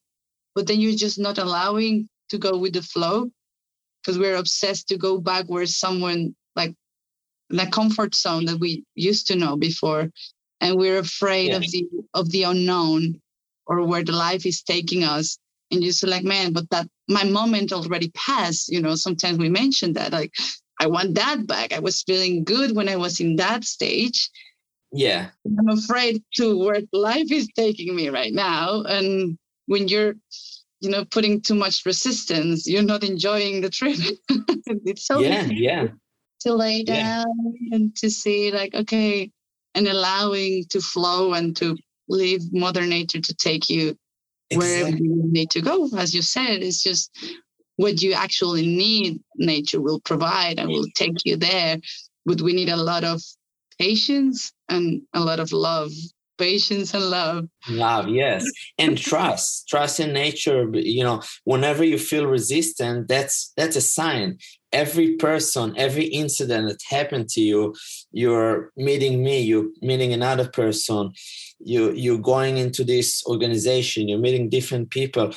[0.54, 3.30] but then you're just not allowing to go with the flow
[4.06, 6.74] because we're obsessed to go back where someone like
[7.50, 10.10] the comfort zone that we used to know before
[10.60, 11.56] and we're afraid yeah.
[11.56, 13.20] of the of the unknown
[13.66, 15.38] or where the life is taking us
[15.72, 19.48] and you're so like man but that my moment already passed you know sometimes we
[19.48, 20.32] mention that like
[20.80, 21.72] i want that back.
[21.72, 24.30] I was feeling good when i was in that stage.
[24.92, 25.30] Yeah.
[25.58, 30.14] I'm afraid to where life is taking me right now and when you're
[30.80, 33.96] you know putting too much resistance you're not enjoying the trip.
[34.84, 35.88] It's so yeah easy yeah.
[36.40, 37.26] to lay down
[37.60, 37.76] yeah.
[37.76, 39.30] and to see like okay
[39.74, 41.76] and allowing to flow and to
[42.08, 43.96] leave mother nature to take you
[44.50, 44.58] exactly.
[44.58, 45.88] wherever you need to go.
[45.96, 47.10] As you said it's just
[47.76, 51.78] what you actually need nature will provide and will take you there.
[52.24, 53.22] But we need a lot of
[53.78, 55.92] patience and a lot of love
[56.38, 57.48] patience and love.
[57.68, 58.44] Love yes.
[58.78, 64.38] And trust trust in nature you know whenever you feel resistant that's that's a sign.
[64.72, 67.74] Every person every incident that happened to you
[68.12, 71.12] you're meeting me you're meeting another person
[71.60, 75.32] you you're going into this organization you're meeting different people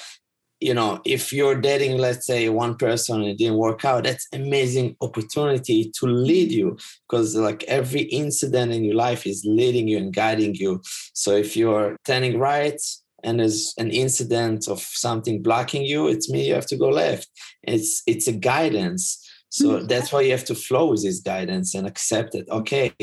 [0.59, 4.27] you know if you're dating let's say one person and it didn't work out that's
[4.33, 9.97] amazing opportunity to lead you because like every incident in your life is leading you
[9.97, 10.81] and guiding you.
[11.13, 12.79] So if you're turning right
[13.23, 17.27] and there's an incident of something blocking you it's me you have to go left.
[17.63, 19.25] It's it's a guidance.
[19.49, 19.87] So mm-hmm.
[19.87, 22.93] that's why you have to flow with this guidance and accept it okay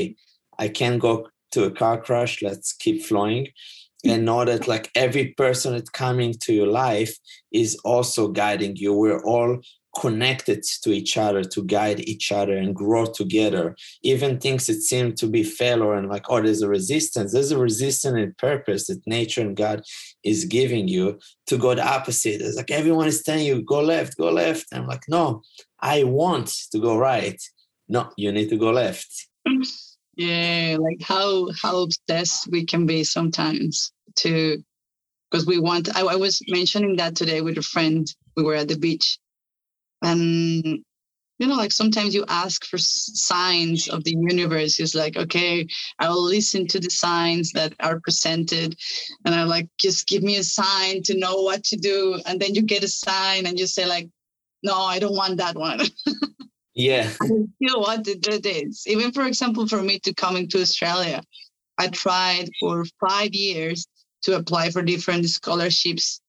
[0.58, 3.48] i can go to a car crash let's keep flowing
[4.10, 7.16] and know that like every person that's coming to your life
[7.52, 8.92] is also guiding you.
[8.92, 9.60] We're all
[10.00, 13.74] connected to each other to guide each other and grow together.
[14.02, 17.32] Even things that seem to be failure and like oh there's a resistance.
[17.32, 19.82] There's a resistance and purpose that nature and god
[20.22, 22.42] is giving you to go the opposite.
[22.42, 24.66] It's like everyone is telling you go left go left.
[24.72, 25.42] I'm like no
[25.80, 27.40] i want to go right.
[27.88, 29.28] No you need to go left
[30.16, 34.62] yeah like how how obsessed we can be sometimes to
[35.30, 38.68] because we want I, I was mentioning that today with a friend we were at
[38.68, 39.18] the beach.
[40.02, 40.82] And
[41.38, 44.80] you know like sometimes you ask for signs of the universe.
[44.80, 45.66] It's like okay
[45.98, 48.76] i will listen to the signs that are presented.
[49.24, 52.20] And i like just give me a sign to know what to do.
[52.26, 54.08] And then you get a sign and you say like
[54.62, 55.80] no i don't want that one
[56.76, 57.10] Yeah.
[57.22, 58.86] I still want to do this.
[58.86, 61.22] Even for example, for me to coming to Australia,
[61.78, 63.86] I tried for five years
[64.22, 66.20] to apply for different scholarships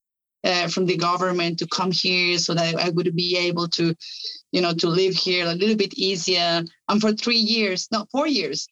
[0.45, 3.93] uh, from the government to come here so that I would be able to,
[4.53, 6.63] you know, to live here a little bit easier.
[6.88, 8.67] And for three years, not four years,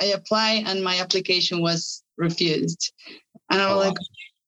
[0.00, 2.92] I applied and my application was refused.
[3.50, 3.96] And I was oh, like,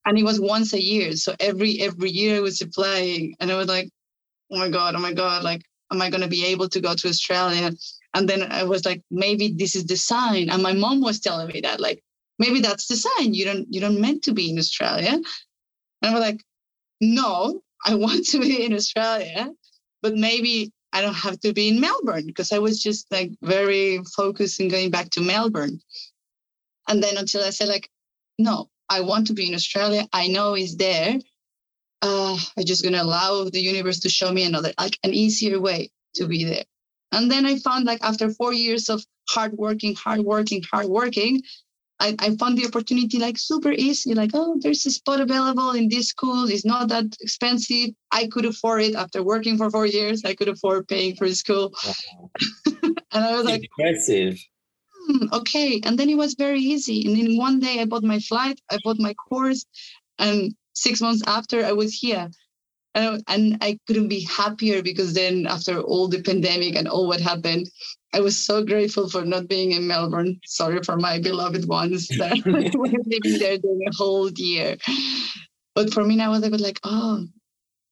[0.07, 1.13] and it was once a year.
[1.13, 3.91] So every every year I was applying, and I was like,
[4.51, 5.63] oh my god, oh my god, like,
[5.93, 7.73] am I gonna be able to go to Australia?
[8.15, 10.51] And then I was like, maybe this is the sign.
[10.51, 12.03] And my mom was telling me that, like,
[12.39, 13.35] maybe that's the sign.
[13.35, 15.13] You don't you don't meant to be in Australia.
[16.03, 16.43] And I was like,
[17.01, 19.51] no, I want to be in Australia,
[20.03, 24.03] but maybe I don't have to be in Melbourne because I was just like very
[24.17, 25.81] focused in going back to Melbourne.
[26.89, 27.89] And then until I said, like,
[28.39, 30.09] no, I want to be in Australia.
[30.13, 31.19] I know it's there.
[32.03, 35.91] Uh, I'm just gonna allow the universe to show me another, like an easier way
[36.15, 36.65] to be there.
[37.13, 41.43] And then I found like after four years of hard working, hard working, hard working,
[42.01, 44.15] I, I found the opportunity like super easy.
[44.15, 46.49] Like, oh, there's a spot available in this school.
[46.49, 47.91] It's not that expensive.
[48.11, 50.25] I could afford it after working for four years.
[50.25, 51.75] I could afford paying for school.
[51.85, 52.31] Wow.
[53.13, 54.39] and I was like, impressive.
[55.07, 55.81] Hmm, okay.
[55.85, 57.07] And then it was very easy.
[57.07, 59.67] And then one day I bought my flight, I bought my course,
[60.19, 62.31] and six months after I was here.
[62.95, 67.21] And, and I couldn't be happier because then after all the pandemic and all what
[67.21, 67.71] happened,
[68.13, 70.41] I was so grateful for not being in Melbourne.
[70.45, 72.43] Sorry for my beloved ones that
[72.75, 74.77] were living there during a whole year.
[75.77, 77.27] But for me, now, I was like, oh,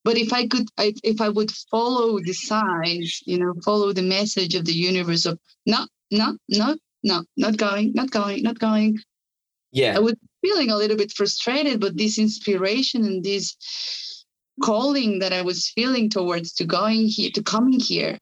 [0.05, 4.03] but if I could, I, if I would follow the signs, you know, follow the
[4.03, 8.99] message of the universe of no, no, no, no, not going, not going, not going.
[9.71, 9.97] Yeah.
[9.97, 14.25] I was feeling a little bit frustrated, but this inspiration and this
[14.63, 18.19] calling that I was feeling towards to going here, to coming here,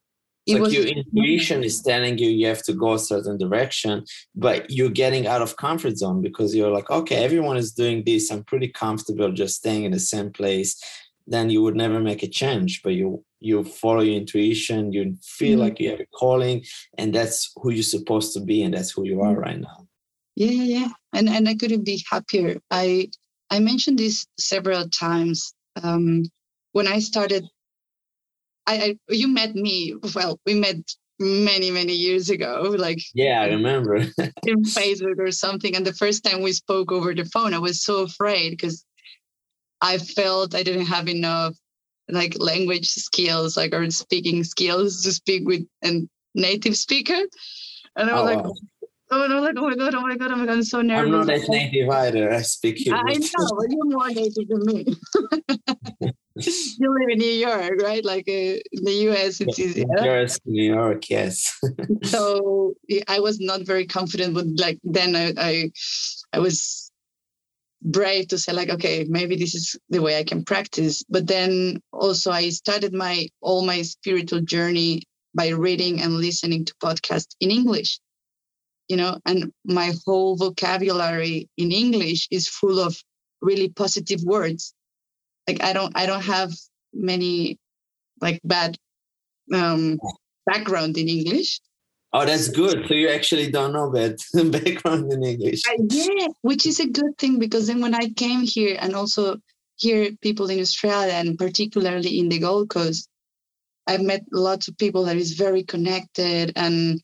[0.47, 4.05] it's like your intuition is telling you you have to go a certain direction,
[4.37, 8.31] but you're getting out of comfort zone because you're like, okay, everyone is doing this.
[8.31, 10.81] I'm pretty comfortable just staying in the same place.
[11.27, 14.93] Then you would never make a change, but you you follow your intuition.
[14.93, 15.61] You feel mm-hmm.
[15.63, 16.65] like you have a calling,
[16.97, 19.41] and that's who you're supposed to be, and that's who you are mm-hmm.
[19.41, 19.86] right now.
[20.37, 20.89] Yeah, yeah, yeah.
[21.13, 22.61] And and I couldn't be happier.
[22.71, 23.09] I
[23.51, 25.55] I mentioned this several times.
[25.83, 26.25] Um,
[26.73, 27.45] when I started
[28.67, 29.95] I, I you met me.
[30.15, 30.77] Well, we met
[31.19, 33.97] many many years ago like yeah i remember
[34.45, 37.83] in facebook or something and the first time we spoke over the phone i was
[37.83, 38.85] so afraid because
[39.81, 41.55] i felt i didn't have enough
[42.11, 47.23] like language skills like or speaking skills to speak with a native speaker
[47.97, 48.53] and i was oh, like wow.
[49.09, 50.83] Oh, and I'm like, oh my god, oh my god, oh my god, I'm so
[50.83, 51.05] nervous.
[51.05, 52.33] I'm not that native either.
[52.33, 53.03] I speak English.
[53.07, 54.85] I know, but you're more native than me.
[56.35, 58.05] you live in New York, right?
[58.05, 59.85] Like uh, in the US, it's easy.
[59.97, 61.57] Yes, New York, yes.
[62.03, 62.75] so
[63.07, 65.71] I was not very confident, but like then I, I,
[66.33, 66.91] I was
[67.83, 71.05] brave to say like, okay, maybe this is the way I can practice.
[71.09, 76.75] But then also I started my all my spiritual journey by reading and listening to
[76.83, 78.01] podcasts in English
[78.89, 82.97] you know, and my whole vocabulary in English is full of
[83.41, 84.75] really positive words.
[85.49, 86.53] Like I don't I don't have
[86.93, 87.59] many
[88.21, 88.77] like bad
[89.53, 89.99] um
[90.47, 91.61] background in English.
[92.13, 92.87] Oh, that's good.
[92.89, 94.17] So you actually don't know bad
[94.51, 95.63] background in English.
[95.79, 99.37] Yeah, which is a good thing because then when I came here and also
[99.77, 103.09] here people in Australia and particularly in the Gold Coast,
[103.87, 107.01] I've met lots of people that is very connected and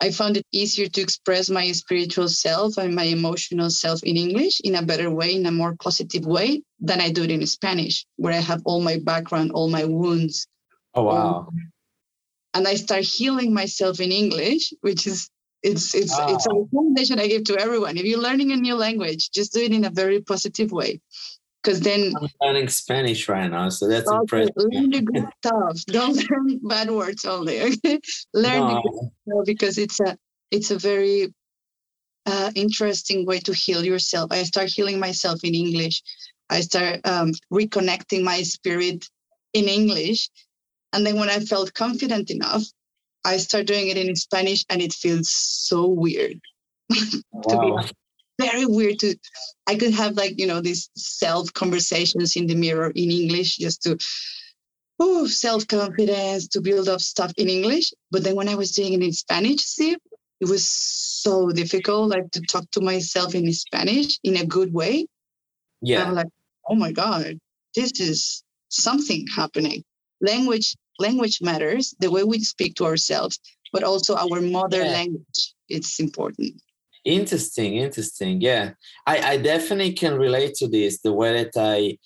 [0.00, 4.60] I found it easier to express my spiritual self and my emotional self in English
[4.62, 8.04] in a better way, in a more positive way than I do it in Spanish,
[8.16, 10.46] where I have all my background, all my wounds.
[10.94, 11.46] Oh wow.
[11.48, 11.72] Um,
[12.54, 15.30] and I start healing myself in English, which is
[15.62, 16.34] it's it's wow.
[16.34, 17.96] it's a recommendation I give to everyone.
[17.96, 21.00] If you're learning a new language, just do it in a very positive way
[21.64, 24.52] because then I'm learning Spanish right now, so that's okay, impressive.
[24.56, 25.84] Learn the good stuff.
[25.86, 27.62] Don't learn bad words only.
[27.62, 28.00] Okay,
[28.34, 28.68] learn no.
[28.68, 30.16] the good stuff because it's a
[30.50, 31.32] it's a very
[32.26, 34.30] uh, interesting way to heal yourself.
[34.30, 36.02] I start healing myself in English.
[36.50, 39.08] I start um, reconnecting my spirit
[39.54, 40.28] in English,
[40.92, 42.64] and then when I felt confident enough,
[43.24, 46.38] I start doing it in Spanish, and it feels so weird.
[46.92, 47.78] to wow.
[47.78, 47.92] be
[48.38, 49.16] very weird to
[49.66, 53.82] i could have like you know these self conversations in the mirror in english just
[53.82, 53.96] to
[55.00, 59.02] oh self-confidence to build up stuff in english but then when i was doing it
[59.02, 59.96] in spanish see
[60.40, 65.06] it was so difficult like to talk to myself in spanish in a good way
[65.80, 66.28] yeah i'm like
[66.68, 67.38] oh my god
[67.74, 69.82] this is something happening
[70.20, 73.38] language language matters, the way we speak to ourselves,
[73.72, 74.92] but also our mother yeah.
[74.92, 75.54] language.
[75.68, 76.60] It's important.
[77.04, 78.40] Interesting, interesting.
[78.40, 78.72] Yeah,
[79.06, 81.00] I, I definitely can relate to this.
[81.00, 81.98] The way that I,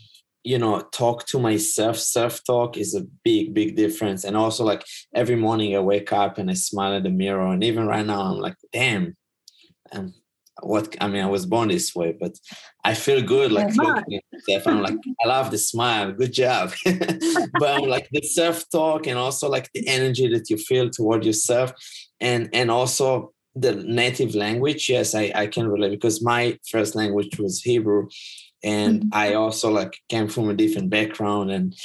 [0.42, 4.24] you know, talk to myself, self talk is a big, big difference.
[4.24, 4.84] And also, like
[5.14, 7.46] every morning I wake up and I smile at the mirror.
[7.46, 9.16] And even right now, I'm like, damn,
[9.92, 10.14] um,
[10.62, 12.32] what I mean, I was born this way, but
[12.84, 14.66] I feel good like looking at myself.
[14.66, 16.72] I'm like, I love the smile, good job.
[16.84, 21.72] but I'm like the self-talk and also like the energy that you feel toward yourself
[22.20, 24.88] and and also the native language.
[24.88, 28.08] Yes, I, I can relate because my first language was Hebrew.
[28.62, 29.08] And mm-hmm.
[29.12, 31.76] I also like came from a different background and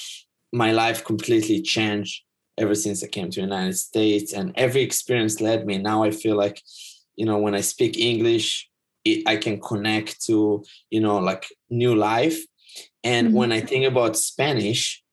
[0.51, 2.24] my life completely changed
[2.57, 4.34] ever since I came to the United States.
[4.34, 5.78] And every experience led me.
[5.78, 6.61] Now I feel like
[7.15, 8.69] you know when i speak english
[9.05, 12.43] it, i can connect to you know like new life
[13.03, 13.38] and mm-hmm.
[13.38, 15.03] when i think about spanish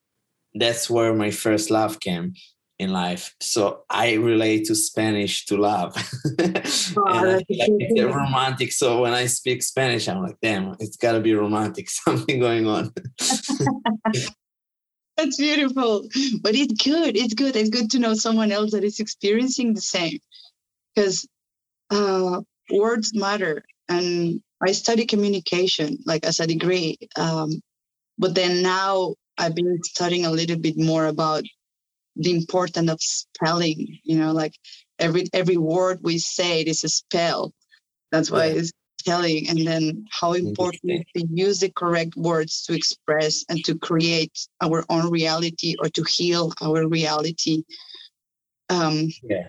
[0.55, 2.35] that's where my first love came
[2.81, 5.95] in life so i relate to spanish to love
[6.97, 7.47] like,
[7.97, 12.41] romantic so when i speak spanish i'm like damn it's got to be romantic something
[12.41, 12.93] going on
[15.17, 16.09] that's beautiful
[16.43, 19.81] but it's good it's good it's good to know someone else that is experiencing the
[19.81, 20.19] same
[20.95, 21.27] because
[21.91, 23.65] uh, words matter.
[23.89, 26.99] And I study communication, like as a degree.
[27.17, 27.61] Um,
[28.19, 31.45] but then now I've been studying a little bit more about
[32.21, 33.99] the importance of spelling.
[34.05, 34.55] You know, like
[34.99, 37.53] every every word we say, it is a spell.
[38.13, 39.49] That's why it's spelling.
[39.49, 44.85] And then how important to use the correct words to express and to create our
[44.89, 47.65] own reality or to heal our reality.
[48.69, 49.49] Um, yeah.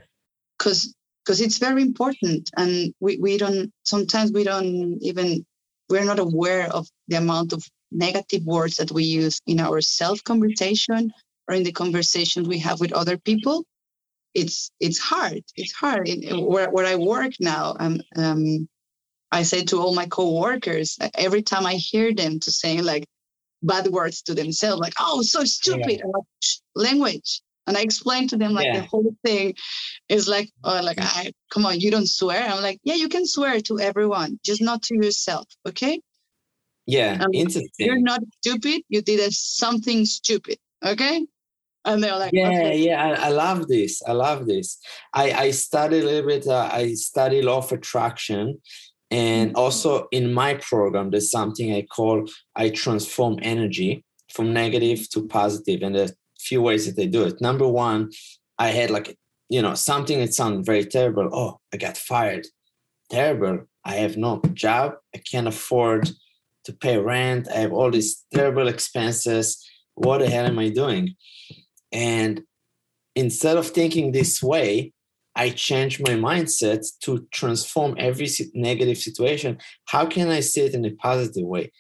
[0.58, 5.46] Because because it's very important and we, we don't sometimes we don't even
[5.90, 10.24] we're not aware of the amount of negative words that we use in our self
[10.24, 11.12] conversation
[11.52, 13.66] or in the conversations we have with other people
[14.34, 18.68] it's it's hard it's hard where, where i work now um, um,
[19.32, 23.06] i say to all my co-workers every time i hear them to say like
[23.62, 26.06] bad words to themselves like oh so stupid yeah.
[26.06, 26.24] like,
[26.76, 28.82] language and I explain to them like yeah.
[28.82, 29.54] the whole thing
[30.10, 32.44] is like, oh, like I come on, you don't swear.
[32.44, 36.02] I'm like, yeah, you can swear to everyone, just not to yourself, okay?
[36.88, 37.70] Yeah, um, interesting.
[37.78, 38.82] You're not stupid.
[38.90, 41.26] You did something stupid, okay?
[41.84, 42.78] And they're like, yeah, okay.
[42.78, 44.04] yeah, I, I, love this.
[44.08, 44.78] I love this.
[45.14, 46.46] I I study a little bit.
[46.48, 48.62] Uh, I study law of attraction,
[49.10, 49.58] and mm-hmm.
[49.60, 55.82] also in my program, there's something I call I transform energy from negative to positive,
[55.82, 57.42] and there's a few ways that they do it.
[57.42, 58.12] Number one,
[58.60, 59.18] I had like,
[59.50, 61.30] you know, something that sounded very terrible.
[61.34, 62.46] Oh, I got fired.
[63.10, 63.66] Terrible.
[63.84, 64.94] I have no job.
[65.16, 66.10] I can't afford
[66.66, 67.48] to pay rent.
[67.50, 69.68] I have all these terrible expenses.
[69.96, 71.16] What the hell am I doing?
[71.92, 72.42] And
[73.16, 74.94] instead of thinking this way,
[75.36, 79.60] I changed my mindset to transform every negative situation.
[79.86, 81.72] How can I see it in a positive way?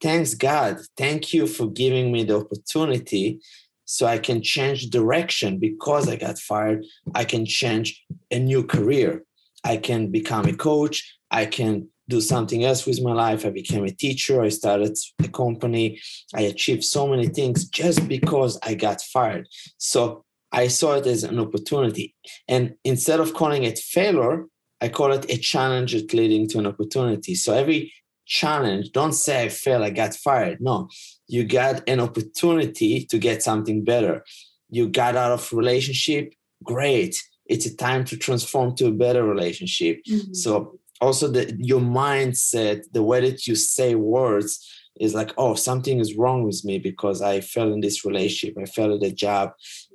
[0.00, 0.78] Thanks God.
[0.96, 3.40] Thank you for giving me the opportunity
[3.84, 6.86] so I can change direction because I got fired.
[7.14, 9.24] I can change a new career.
[9.64, 11.18] I can become a coach.
[11.30, 13.46] I can do something else with my life.
[13.46, 14.42] I became a teacher.
[14.42, 15.98] I started a company.
[16.34, 19.48] I achieved so many things just because I got fired.
[19.78, 22.14] So I saw it as an opportunity.
[22.48, 24.46] And instead of calling it failure,
[24.80, 27.34] I call it a challenge leading to an opportunity.
[27.34, 27.92] So every
[28.26, 30.58] challenge, don't say I failed, I got fired.
[30.60, 30.88] No,
[31.28, 34.24] you got an opportunity to get something better.
[34.68, 36.32] You got out of relationship,
[36.64, 37.16] great.
[37.46, 40.00] It's a time to transform to a better relationship.
[40.08, 40.34] Mm-hmm.
[40.34, 44.66] So also the your mindset, the way that you say words
[45.00, 48.66] is like, oh, something is wrong with me because I fell in this relationship, I
[48.66, 49.52] fell at a job.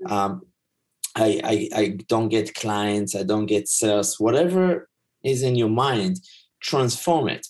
[0.08, 0.42] Um,
[1.16, 4.90] I, I, I don't get clients, I don't get sales, whatever
[5.24, 6.20] is in your mind,
[6.62, 7.48] transform it.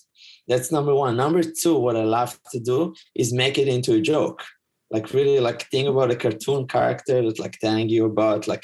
[0.48, 1.16] That's number one.
[1.16, 4.44] Number two, what I love to do is make it into a joke.
[4.90, 8.62] Like really, like think about a cartoon character that's like telling you about like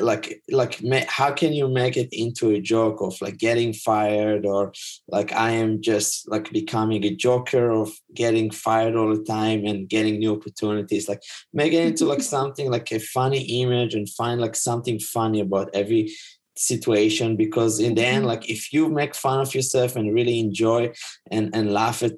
[0.00, 4.72] like like how can you make it into a joke of like getting fired or
[5.08, 9.90] like i am just like becoming a joker of getting fired all the time and
[9.90, 11.22] getting new opportunities like
[11.52, 15.68] make it into like something like a funny image and find like something funny about
[15.74, 16.10] every
[16.56, 18.28] situation because in the end mm-hmm.
[18.28, 20.90] like if you make fun of yourself and really enjoy
[21.30, 22.12] and and laugh at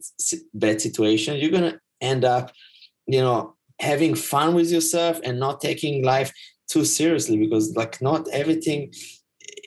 [0.53, 2.53] bad situations you're gonna end up
[3.07, 6.33] you know having fun with yourself and not taking life
[6.75, 8.93] too seriously because like not everything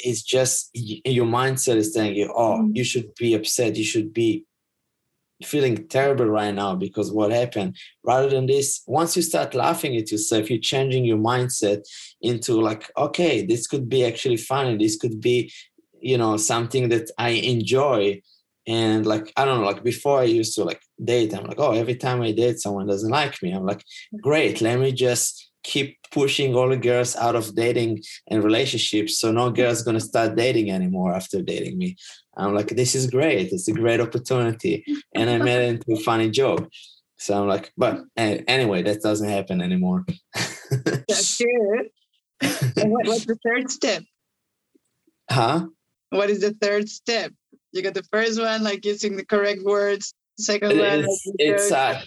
[0.03, 2.75] is just your mindset is telling you oh mm-hmm.
[2.75, 3.77] you should be upset.
[3.77, 4.45] You should be
[5.45, 7.77] feeling terrible right now because what happened.
[8.03, 11.79] Rather than this once you start laughing at yourself you're changing your mindset
[12.21, 14.75] into like okay this could be actually funny.
[14.77, 15.51] This could be
[16.01, 18.21] you know something that i enjoy.
[18.67, 20.81] And like i don't know like before i used to like
[21.11, 23.53] date i'm like oh every time i date someone doesn't like me.
[23.53, 23.83] I'm like
[24.21, 24.59] great.
[24.59, 27.93] Let me just keep pushing all the girls out of dating
[28.29, 31.89] and relationships so no girl's going to start dating anymore after dating me
[32.37, 33.51] I'm like, this is great.
[33.51, 34.85] It's a great opportunity.
[35.15, 36.69] And I made it into a funny joke.
[37.17, 40.05] So I'm like, but anyway, that doesn't happen anymore.
[40.71, 41.89] That's good.
[42.41, 44.03] And what, what's the third step?
[45.29, 45.65] Huh?
[46.11, 47.33] What is the third step?
[47.71, 50.13] You got the first one, like using the correct words.
[50.37, 52.01] Second it, one, it's, it's uh,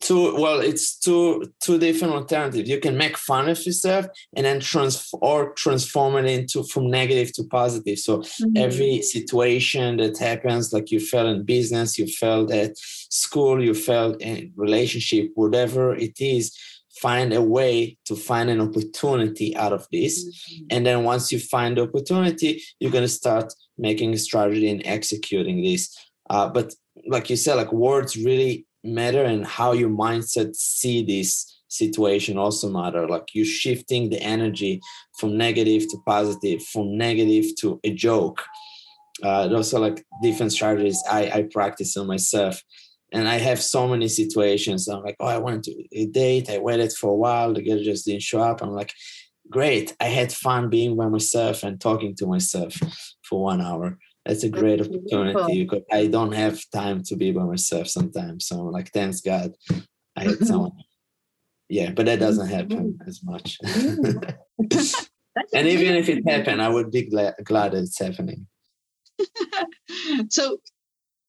[0.00, 4.60] two well it's two two different alternatives you can make fun of yourself and then
[4.60, 8.56] trans or transform it into from negative to positive so mm-hmm.
[8.56, 14.20] every situation that happens like you fell in business you felt at school you felt
[14.20, 16.56] in relationship whatever it is
[17.00, 20.66] find a way to find an opportunity out of this mm-hmm.
[20.70, 24.82] and then once you find the opportunity you're going to start making a strategy and
[24.84, 25.96] executing this
[26.30, 26.74] uh, but
[27.06, 32.70] like you said like words really matter and how your mindset see this situation also
[32.70, 34.80] matter like you shifting the energy
[35.18, 38.44] from negative to positive from negative to a joke
[39.22, 42.62] uh, those are like different strategies I, I practice on myself
[43.12, 44.88] and I have so many situations.
[44.88, 46.50] I'm like, oh, I went to a date.
[46.50, 47.54] I waited for a while.
[47.54, 48.62] The girl just didn't show up.
[48.62, 48.92] I'm like,
[49.50, 49.94] great.
[50.00, 52.74] I had fun being by myself and talking to myself
[53.22, 57.32] for one hour it's a great That's opportunity because I don't have time to be
[57.32, 58.46] by myself sometimes.
[58.46, 59.54] So like, thanks God,
[60.16, 60.44] I had mm-hmm.
[60.44, 60.72] someone.
[61.68, 63.58] Yeah, but that doesn't happen as much.
[63.62, 68.46] and even if it happened, I would be glad, glad that it's happening.
[70.30, 70.58] so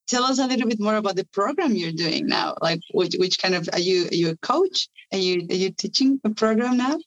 [0.08, 2.56] tell us a little bit more about the program you're doing now.
[2.62, 4.88] Like which, which kind of are you are you a coach?
[5.12, 6.98] Are you are you teaching a program now?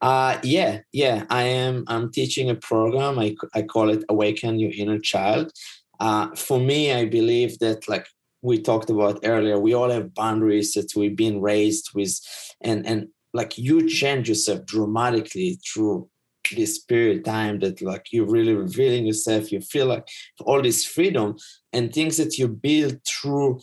[0.00, 1.24] Uh, yeah, yeah.
[1.30, 1.84] I am.
[1.88, 3.18] I'm teaching a program.
[3.18, 5.52] I I call it Awaken Your Inner Child.
[6.00, 8.06] Uh, for me, I believe that like
[8.42, 12.14] we talked about earlier, we all have boundaries that we've been raised with,
[12.60, 16.08] and and like you change yourself dramatically through
[16.54, 20.06] this period of time that like you're really revealing yourself you feel like
[20.44, 21.36] all this freedom
[21.72, 23.58] and things that you build through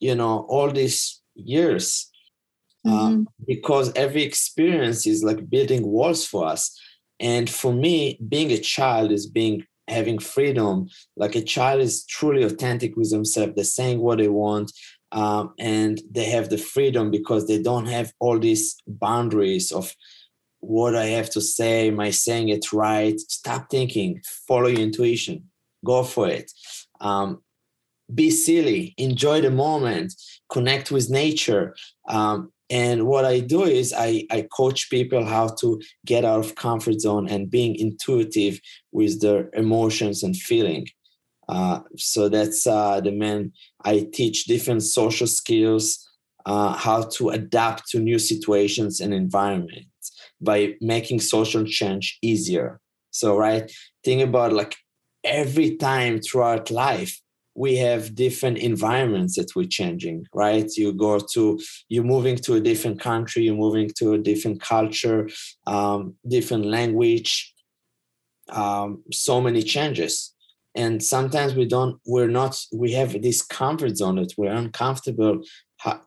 [0.00, 2.10] you know all these years
[2.86, 3.22] mm-hmm.
[3.22, 6.78] uh, because every experience is like building walls for us.
[7.20, 10.88] And for me, being a child is being having freedom.
[11.16, 13.52] Like a child is truly authentic with themselves.
[13.54, 14.72] They're saying what they want.
[15.12, 19.94] Um, and they have the freedom because they don't have all these boundaries of
[20.60, 21.88] what I have to say.
[21.88, 23.18] Am I saying it right?
[23.20, 25.50] Stop thinking, follow your intuition,
[25.84, 26.50] go for it.
[27.00, 27.42] Um,
[28.12, 30.14] be silly, enjoy the moment,
[30.50, 31.76] connect with nature.
[32.08, 36.54] Um, and what I do is I, I coach people how to get out of
[36.54, 38.60] comfort zone and being intuitive
[38.92, 40.86] with their emotions and feeling.
[41.48, 43.52] Uh, so that's uh, the main.
[43.84, 46.08] I teach different social skills,
[46.46, 52.80] uh, how to adapt to new situations and environments by making social change easier.
[53.10, 53.70] So, right,
[54.02, 54.74] think about like
[55.22, 57.20] every time throughout life,
[57.56, 60.68] we have different environments that we're changing right?
[60.76, 65.28] You go to you're moving to a different country you're moving to a different culture
[65.66, 67.54] um, different language
[68.50, 70.32] um, so many changes.
[70.74, 75.42] And sometimes we don't we're not we have this comfort zone that we're uncomfortable.
[75.78, 76.00] How,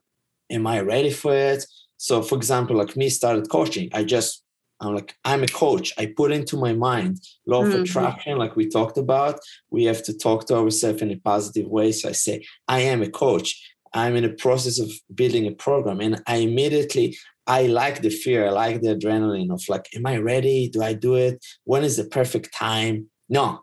[0.49, 1.65] am i ready for it?
[1.97, 3.89] So for example like me started coaching.
[3.93, 4.43] I just
[4.79, 5.93] I'm like, I'm a coach.
[5.97, 7.83] I put into my mind law of mm-hmm.
[7.83, 9.39] attraction, like we talked about.
[9.71, 11.91] We have to talk to ourselves in a positive way.
[11.91, 13.59] So I say, I am a coach.
[13.93, 15.99] I'm in the process of building a program.
[15.99, 17.17] And I immediately,
[17.47, 18.47] I like the fear.
[18.47, 20.69] I like the adrenaline of like, am I ready?
[20.69, 21.43] Do I do it?
[21.63, 23.09] When is the perfect time?
[23.29, 23.61] No,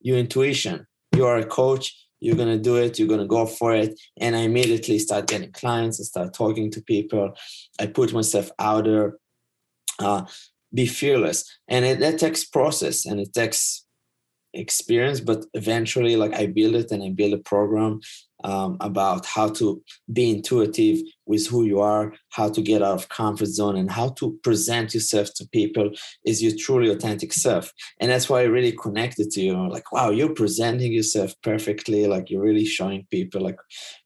[0.00, 0.86] your intuition.
[1.16, 1.96] You are a coach.
[2.20, 2.98] You're going to do it.
[2.98, 3.98] You're going to go for it.
[4.18, 6.00] And I immediately start getting clients.
[6.00, 7.34] I start talking to people.
[7.80, 9.16] I put myself out there
[9.98, 10.24] uh,
[10.72, 11.44] be fearless.
[11.68, 13.84] And it, that takes process and it takes
[14.54, 18.00] experience but eventually like i build it and i build a program
[18.44, 19.82] um, about how to
[20.12, 24.10] be intuitive with who you are how to get out of comfort zone and how
[24.10, 25.90] to present yourself to people
[26.26, 27.72] is your truly authentic self.
[28.00, 29.68] And that's why i really connected to you.
[29.70, 33.58] Like wow you're presenting yourself perfectly like you're really showing people like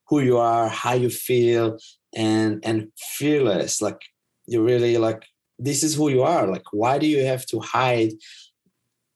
[0.06, 1.76] who you are how you feel
[2.14, 4.00] and and fearless like
[4.46, 5.24] you're really like
[5.58, 6.46] this is who you are.
[6.46, 8.12] Like why do you have to hide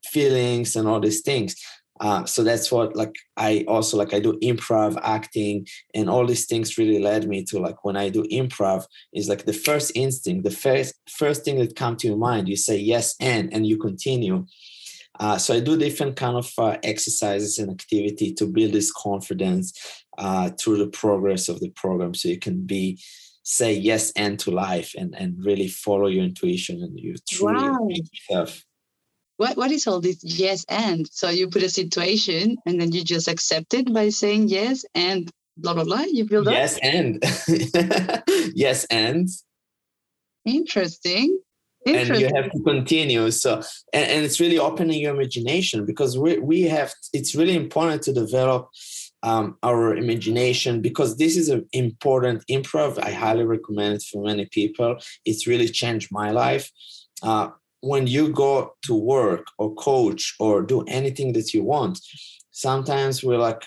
[0.04, 1.56] feelings and all these things?
[2.02, 5.64] Uh, so that's what like i also like i do improv acting
[5.94, 9.44] and all these things really led me to like when i do improv is like
[9.44, 13.14] the first instinct the first first thing that come to your mind you say yes
[13.20, 14.44] and and you continue.
[15.20, 19.72] Uh, so i do different kind of uh, exercises and activity to build this confidence
[20.18, 22.98] uh, through the progress of the program so you can be
[23.42, 27.88] say yes and to life and and really follow your intuition and you truly wow.
[27.88, 28.62] yourself.
[29.36, 31.06] What what is all this yes and?
[31.10, 35.30] So you put a situation and then you just accept it by saying yes and
[35.56, 37.22] blah blah blah you build yes and.
[38.54, 39.28] Yes and.
[40.44, 41.38] Interesting.
[41.84, 43.30] And you have to continue.
[43.32, 43.62] So
[43.92, 48.12] and, and it's really opening your imagination because we, we have it's really important to
[48.12, 48.68] develop
[49.22, 52.98] um, our imagination because this is an important improv.
[52.98, 54.96] I highly recommend it for many people.
[55.24, 56.70] It's really changed my life.
[57.22, 57.50] Uh,
[57.82, 61.98] when you go to work or coach or do anything that you want
[62.52, 63.62] sometimes we're like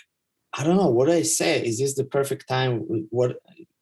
[0.58, 1.62] i don't know what do i say?
[1.66, 2.86] Is this the perfect time?
[3.10, 3.38] What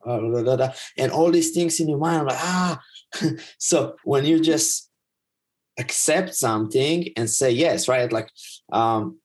[0.06, 2.82] uh, and all these things in your mind like ah.
[3.58, 4.90] So when you just
[5.80, 8.12] accept something and say yes right?
[8.12, 8.30] Like
[8.72, 9.20] um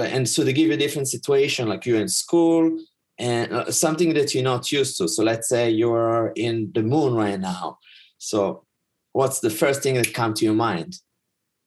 [0.00, 2.78] and so they give you a different situation like you're in school
[3.18, 7.14] and uh, something that you're not used to so let's say you're in the moon
[7.14, 7.78] right now
[8.18, 8.64] so
[9.12, 10.96] what's the first thing that come to your mind?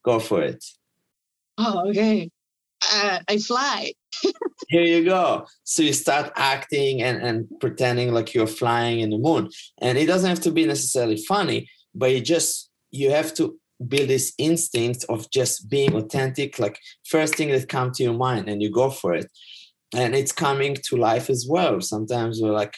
[0.05, 0.63] Go for it.
[1.57, 2.29] Oh, okay.
[2.91, 3.93] Uh, I fly.
[4.69, 5.45] Here you go.
[5.63, 9.49] So you start acting and, and pretending like you're flying in the moon.
[9.79, 13.57] And it doesn't have to be necessarily funny, but you just you have to
[13.87, 18.47] build this instinct of just being authentic, like first thing that come to your mind
[18.47, 19.29] and you go for it.
[19.95, 21.79] And it's coming to life as well.
[21.81, 22.75] Sometimes we're like,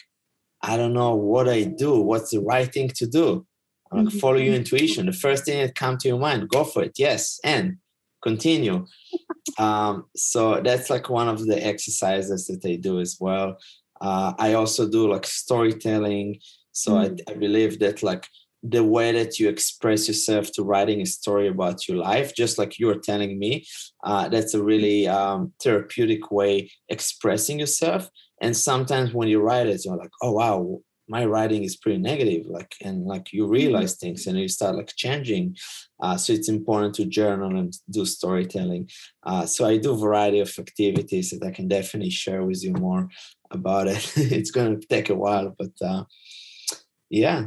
[0.62, 3.46] I don't know what I do, what's the right thing to do
[3.92, 4.18] like mm-hmm.
[4.18, 5.06] follow your intuition.
[5.06, 6.92] The first thing that comes to your mind, go for it.
[6.98, 7.76] Yes, and
[8.22, 8.86] continue.
[9.58, 13.56] Um, so that's like one of the exercises that I do as well.
[14.00, 16.40] Uh, I also do like storytelling.
[16.72, 17.14] So mm-hmm.
[17.28, 18.26] I, I believe that like
[18.70, 22.78] the way that you express yourself to writing a story about your life, just like
[22.78, 23.64] you're telling me,
[24.04, 28.08] uh, that's a really um, therapeutic way expressing yourself.
[28.40, 32.46] And sometimes when you write it, you're like, oh wow, my writing is pretty negative
[32.46, 34.08] like and like you realize mm-hmm.
[34.08, 35.56] things and you start like changing
[36.00, 38.88] uh, so it's important to journal and do storytelling
[39.24, 42.72] uh, so i do a variety of activities that i can definitely share with you
[42.72, 43.08] more
[43.50, 46.04] about it it's going to take a while but uh,
[47.08, 47.46] yeah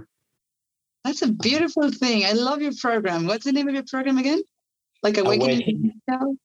[1.04, 4.42] that's a beautiful thing i love your program what's the name of your program again
[5.04, 5.94] like awakening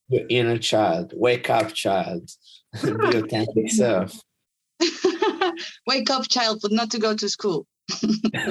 [0.08, 2.28] your inner child wake up child
[2.82, 4.20] be authentic self
[5.86, 7.66] wake up, child, but not to go to school.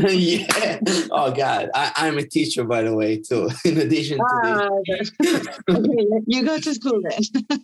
[0.10, 0.80] yeah.
[1.12, 3.50] Oh God, I, am a teacher, by the way, too.
[3.66, 4.70] In addition to ah,
[5.70, 7.60] okay, you go to school then.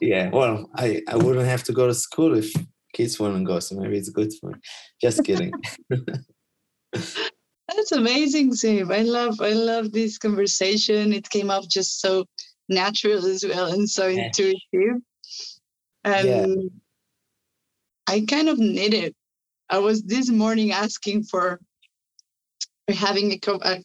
[0.00, 0.30] yeah.
[0.30, 2.52] Well, I I wouldn't have to go to school if
[2.94, 4.58] kids wouldn't go, so maybe it's good for me.
[5.02, 5.52] Just kidding.
[7.68, 8.92] That's amazing, Sam.
[8.92, 11.12] I love I love this conversation.
[11.12, 12.24] It came up just so
[12.68, 14.26] natural as well and so yeah.
[14.26, 15.02] intuitive.
[16.04, 16.46] And yeah
[18.06, 19.14] I kind of need it.
[19.68, 21.60] I was this morning asking for,
[22.86, 23.82] for having a, a,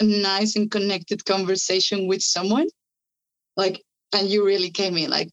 [0.00, 2.68] a nice and connected conversation with someone,
[3.56, 3.82] like,
[4.14, 5.30] and you really came in like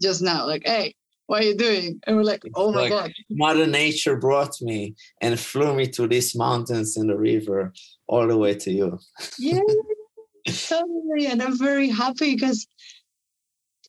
[0.00, 0.94] just now, like, hey,
[1.26, 2.00] what are you doing?
[2.06, 3.12] And we're like, oh my like God.
[3.30, 7.72] Mother Nature brought me and flew me to these mountains and the river
[8.06, 8.98] all the way to you.
[9.38, 9.60] yeah,
[10.46, 11.26] totally.
[11.26, 12.66] And I'm very happy because,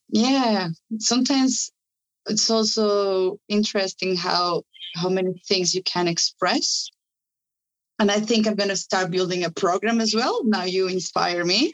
[0.10, 0.70] yeah,
[1.00, 1.72] sometimes
[2.28, 4.64] it's also interesting how
[4.96, 6.90] how many things you can express
[8.00, 11.44] and i think i'm going to start building a program as well now you inspire
[11.44, 11.74] me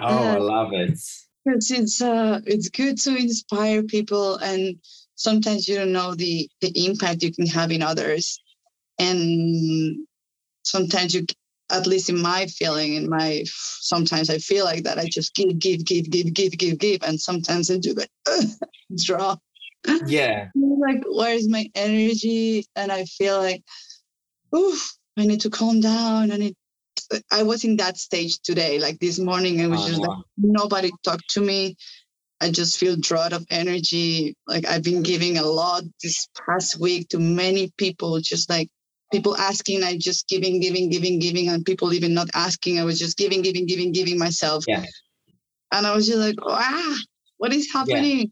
[0.00, 0.98] oh uh, i love it
[1.46, 4.76] it's it's uh it's good to inspire people and
[5.14, 8.40] sometimes you don't know the the impact you can have in others.
[8.98, 10.06] And
[10.62, 11.26] sometimes you
[11.70, 15.58] at least in my feeling in my sometimes i feel like that i just give
[15.58, 18.10] give give give give give give and sometimes i do like
[19.04, 19.36] draw.
[20.06, 20.48] Yeah.
[20.86, 22.66] Like where's my energy?
[22.76, 23.62] And i feel like
[24.54, 26.56] oof i need to calm down and it
[27.30, 30.08] i was in that stage today like this morning it was oh, just wow.
[30.08, 31.76] like nobody talked to me
[32.40, 37.08] i just feel drought of energy like i've been giving a lot this past week
[37.08, 38.68] to many people just like
[39.12, 42.98] people asking i just giving giving giving giving and people even not asking i was
[42.98, 44.84] just giving giving giving giving myself yeah.
[45.72, 46.96] and i was just like ah
[47.38, 48.26] what is happening yeah.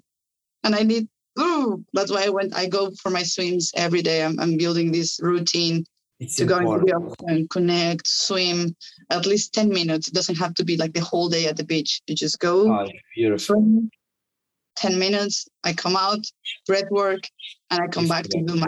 [0.65, 1.07] and i need
[1.39, 2.55] oh, that's why I went.
[2.55, 4.23] I go for my swims every day.
[4.23, 5.85] I'm, I'm building this routine
[6.23, 6.89] it's to important.
[6.89, 8.77] go into the ocean, connect, swim
[9.11, 10.09] at least 10 minutes.
[10.09, 12.01] It doesn't have to be like the whole day at the beach.
[12.07, 12.73] You just go.
[12.73, 13.57] Oh, beautiful.
[13.57, 13.91] Swim,
[14.83, 16.27] 10 minutes, I come out,
[16.67, 17.21] breath work,
[17.71, 18.67] and I come back to do my,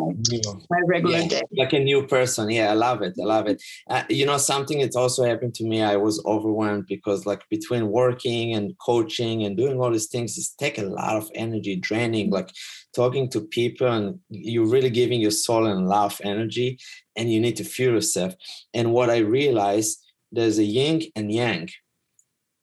[0.71, 1.43] my regular yeah, day.
[1.59, 2.51] Like a new person.
[2.51, 3.15] Yeah, I love it.
[3.21, 3.61] I love it.
[3.91, 7.89] Uh, you know, something that's also happened to me, I was overwhelmed because like between
[7.89, 12.31] working and coaching and doing all these things, it's take a lot of energy draining,
[12.31, 12.51] like
[12.95, 16.79] talking to people and you're really giving your soul and love energy
[17.17, 18.35] and you need to feel yourself.
[18.73, 19.99] And what I realized,
[20.31, 21.71] there's a yin and yang.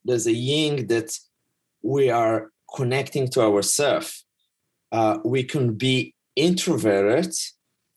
[0.05, 1.17] There's a yin that
[1.83, 4.25] we are connecting to ourselves.
[4.91, 7.33] Uh, we can be introverted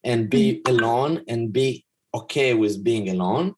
[0.02, 0.74] and be mm-hmm.
[0.76, 3.54] alone and be okay with being alone.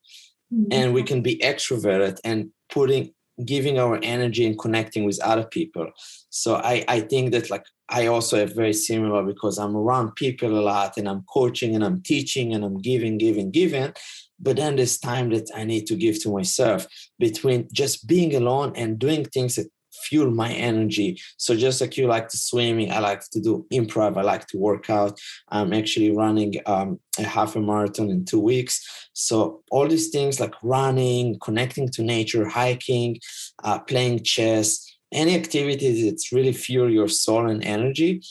[0.53, 0.73] Mm-hmm.
[0.73, 3.13] And we can be extroverted and putting
[3.45, 5.91] giving our energy and connecting with other people.
[6.31, 10.59] So I, I think that like I also have very similar because I'm around people
[10.59, 13.93] a lot and I'm coaching and I'm teaching and I'm giving, giving, giving.
[14.41, 16.87] But then there's time that I need to give to myself
[17.19, 19.69] between just being alone and doing things that
[20.05, 21.21] fuel my energy.
[21.37, 24.17] So just like you like to swimming, I like to do improv.
[24.17, 25.19] I like to work out.
[25.49, 29.09] I'm actually running um, a half a marathon in two weeks.
[29.13, 33.19] So all these things like running, connecting to nature, hiking,
[33.65, 38.23] uh, playing chess, any activities that's really fuel your soul and energy.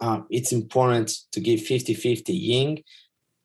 [0.00, 2.82] Um, it's important to give 50-50 yin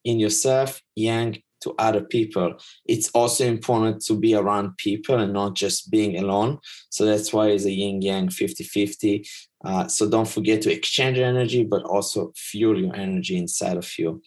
[0.03, 2.53] in yourself, yang to other people.
[2.85, 6.59] It's also important to be around people and not just being alone.
[6.89, 9.25] So that's why it's a yin yang 50 50.
[9.65, 14.21] Uh, so don't forget to exchange energy, but also fuel your energy inside of you.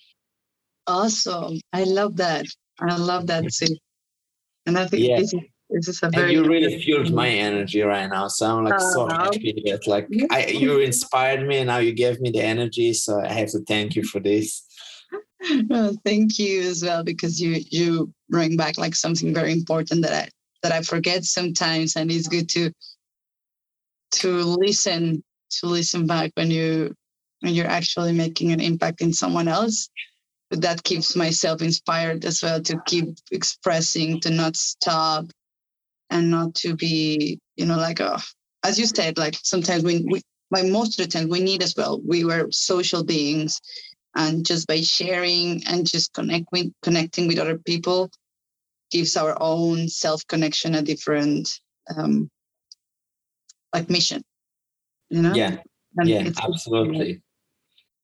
[0.87, 1.61] Awesome.
[1.73, 2.47] I love that.
[2.81, 3.77] I love that too.
[4.67, 5.19] And I think yeah.
[5.19, 6.35] this, is, this is a very.
[6.35, 8.29] And you really fueled my energy right now.
[8.29, 11.93] So I'm like uh, so happy that like I, you inspired me and now you
[11.93, 12.93] gave me the energy.
[12.93, 14.65] So I have to thank you for this.
[15.69, 20.13] Well, thank you as well because you you bring back like something very important that
[20.13, 20.29] I
[20.63, 22.73] that I forget sometimes, and it's good to
[24.13, 25.23] to listen
[25.61, 26.95] to listen back when you
[27.41, 29.89] when you're actually making an impact in someone else.
[30.51, 35.25] But that keeps myself inspired as well to keep expressing, to not stop,
[36.11, 38.19] and not to be, you know, like oh,
[38.63, 40.21] as you said, like sometimes we, we
[40.51, 42.01] by most of the time we need as well.
[42.07, 43.61] We were social beings
[44.15, 48.11] and just by sharing and just connecting connecting with other people
[48.91, 51.49] gives our own self connection a different
[51.97, 52.31] um
[53.75, 54.23] like mission
[55.13, 55.35] you know?
[55.35, 55.59] Yeah.
[55.99, 57.23] And yeah absolutely.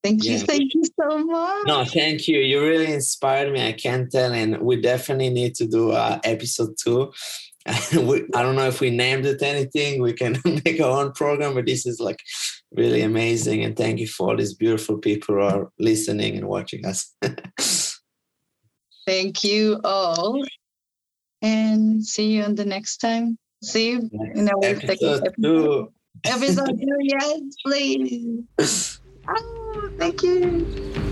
[0.04, 0.38] Thank you yeah.
[0.38, 1.66] thank you so much.
[1.66, 2.38] no thank you.
[2.38, 6.74] You really inspired me i can't tell and we definitely need to do uh, episode
[6.82, 7.12] two.
[7.92, 10.00] We, I don't know if we named it anything.
[10.00, 12.20] We can make our own program, but this is like
[12.72, 13.64] really amazing.
[13.64, 17.14] And thank you for all these beautiful people who are listening and watching us.
[19.06, 20.42] thank you all.
[21.40, 23.38] And see you on the next time.
[23.62, 25.92] See you in our episode second two.
[26.24, 29.00] Episode two, yes, please.
[29.28, 31.04] Oh, thank you.